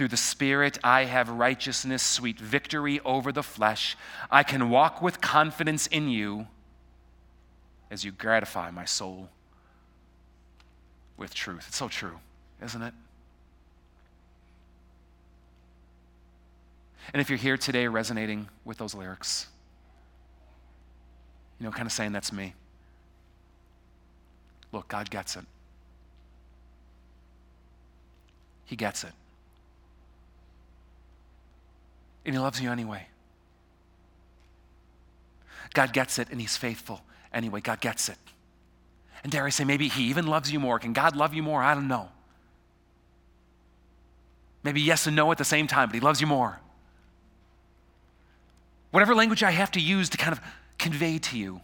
Through 0.00 0.08
the 0.08 0.16
Spirit, 0.16 0.78
I 0.82 1.04
have 1.04 1.28
righteousness, 1.28 2.02
sweet 2.02 2.40
victory 2.40 3.00
over 3.00 3.32
the 3.32 3.42
flesh. 3.42 3.98
I 4.30 4.42
can 4.42 4.70
walk 4.70 5.02
with 5.02 5.20
confidence 5.20 5.86
in 5.86 6.08
you 6.08 6.46
as 7.90 8.02
you 8.02 8.10
gratify 8.10 8.70
my 8.70 8.86
soul 8.86 9.28
with 11.18 11.34
truth. 11.34 11.66
It's 11.68 11.76
so 11.76 11.88
true, 11.88 12.18
isn't 12.64 12.80
it? 12.80 12.94
And 17.12 17.20
if 17.20 17.28
you're 17.28 17.36
here 17.36 17.58
today 17.58 17.86
resonating 17.86 18.48
with 18.64 18.78
those 18.78 18.94
lyrics, 18.94 19.48
you 21.58 21.66
know, 21.66 21.72
kind 21.72 21.84
of 21.84 21.92
saying 21.92 22.12
that's 22.12 22.32
me. 22.32 22.54
Look, 24.72 24.88
God 24.88 25.10
gets 25.10 25.36
it. 25.36 25.44
He 28.64 28.76
gets 28.76 29.04
it. 29.04 29.12
And 32.24 32.34
He 32.34 32.38
loves 32.38 32.60
you 32.60 32.70
anyway. 32.70 33.06
God 35.74 35.92
gets 35.92 36.18
it, 36.18 36.28
and 36.30 36.40
He's 36.40 36.56
faithful 36.56 37.02
anyway. 37.32 37.60
God 37.60 37.80
gets 37.80 38.08
it. 38.08 38.18
And 39.22 39.30
dare 39.30 39.44
I 39.44 39.50
say, 39.50 39.64
maybe 39.64 39.88
He 39.88 40.04
even 40.04 40.26
loves 40.26 40.52
you 40.52 40.60
more. 40.60 40.78
Can 40.78 40.92
God 40.92 41.16
love 41.16 41.34
you 41.34 41.42
more? 41.42 41.62
I 41.62 41.74
don't 41.74 41.88
know. 41.88 42.08
Maybe 44.62 44.80
yes 44.80 45.06
and 45.06 45.16
no 45.16 45.30
at 45.32 45.38
the 45.38 45.44
same 45.44 45.66
time, 45.66 45.88
but 45.88 45.94
He 45.94 46.00
loves 46.00 46.20
you 46.20 46.26
more. 46.26 46.60
Whatever 48.90 49.14
language 49.14 49.42
I 49.42 49.52
have 49.52 49.70
to 49.72 49.80
use 49.80 50.08
to 50.10 50.18
kind 50.18 50.32
of 50.32 50.40
convey 50.78 51.18
to 51.18 51.38
you 51.38 51.60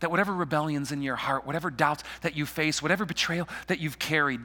that 0.00 0.10
whatever 0.10 0.32
rebellions 0.32 0.92
in 0.92 1.02
your 1.02 1.16
heart, 1.16 1.46
whatever 1.46 1.70
doubts 1.70 2.02
that 2.22 2.34
you 2.34 2.46
face, 2.46 2.82
whatever 2.82 3.04
betrayal 3.04 3.48
that 3.68 3.78
you've 3.78 3.98
carried, 3.98 4.40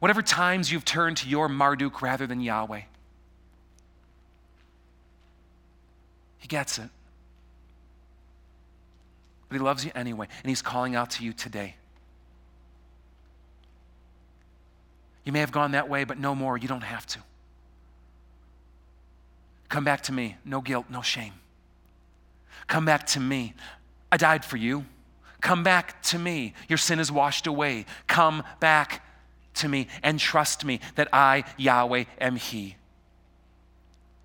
whatever 0.00 0.22
times 0.22 0.70
you've 0.70 0.84
turned 0.84 1.16
to 1.16 1.28
your 1.28 1.48
Marduk 1.48 2.00
rather 2.02 2.26
than 2.26 2.40
Yahweh, 2.40 2.82
He 6.38 6.48
gets 6.48 6.78
it. 6.78 6.88
But 9.48 9.56
He 9.56 9.60
loves 9.60 9.84
you 9.84 9.90
anyway, 9.94 10.28
and 10.42 10.48
He's 10.48 10.62
calling 10.62 10.94
out 10.94 11.10
to 11.10 11.24
you 11.24 11.32
today. 11.32 11.76
You 15.24 15.32
may 15.32 15.40
have 15.40 15.52
gone 15.52 15.72
that 15.72 15.88
way, 15.88 16.04
but 16.04 16.18
no 16.18 16.34
more. 16.34 16.56
You 16.56 16.68
don't 16.68 16.82
have 16.82 17.06
to. 17.08 17.18
Come 19.68 19.84
back 19.84 20.02
to 20.04 20.12
me. 20.12 20.36
No 20.44 20.60
guilt, 20.60 20.86
no 20.88 21.02
shame. 21.02 21.34
Come 22.66 22.84
back 22.84 23.06
to 23.08 23.20
me. 23.20 23.54
I 24.10 24.16
died 24.16 24.44
for 24.44 24.56
you. 24.56 24.86
Come 25.40 25.62
back 25.62 26.02
to 26.04 26.18
me. 26.18 26.54
Your 26.68 26.78
sin 26.78 26.98
is 26.98 27.12
washed 27.12 27.46
away. 27.46 27.86
Come 28.06 28.42
back 28.60 29.04
to 29.54 29.68
me 29.68 29.88
and 30.02 30.18
trust 30.18 30.64
me 30.64 30.80
that 30.94 31.08
I, 31.12 31.44
Yahweh, 31.56 32.04
am 32.20 32.36
He. 32.36 32.76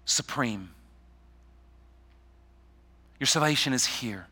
Supreme. 0.06 0.73
Your 3.24 3.28
salvation 3.28 3.72
is 3.72 3.86
here. 3.86 4.28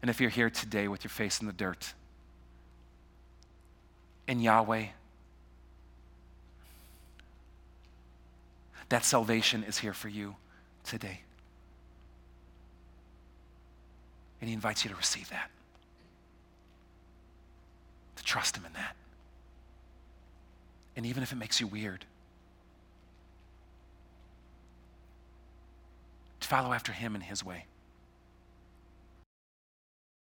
And 0.00 0.08
if 0.08 0.18
you're 0.18 0.30
here 0.30 0.48
today 0.48 0.88
with 0.88 1.04
your 1.04 1.10
face 1.10 1.42
in 1.42 1.46
the 1.46 1.52
dirt, 1.52 1.92
in 4.26 4.40
Yahweh, 4.40 4.86
that 8.88 9.04
salvation 9.04 9.62
is 9.62 9.76
here 9.76 9.92
for 9.92 10.08
you 10.08 10.36
today. 10.84 11.20
And 14.40 14.48
He 14.48 14.54
invites 14.54 14.86
you 14.86 14.90
to 14.90 14.96
receive 14.96 15.28
that, 15.28 15.50
to 18.16 18.24
trust 18.24 18.56
Him 18.56 18.64
in 18.64 18.72
that. 18.72 18.96
And 20.96 21.04
even 21.04 21.22
if 21.22 21.30
it 21.30 21.36
makes 21.36 21.60
you 21.60 21.66
weird, 21.66 22.06
follow 26.48 26.72
after 26.72 26.92
Him 26.92 27.14
in 27.14 27.20
His 27.20 27.44
way. 27.44 27.66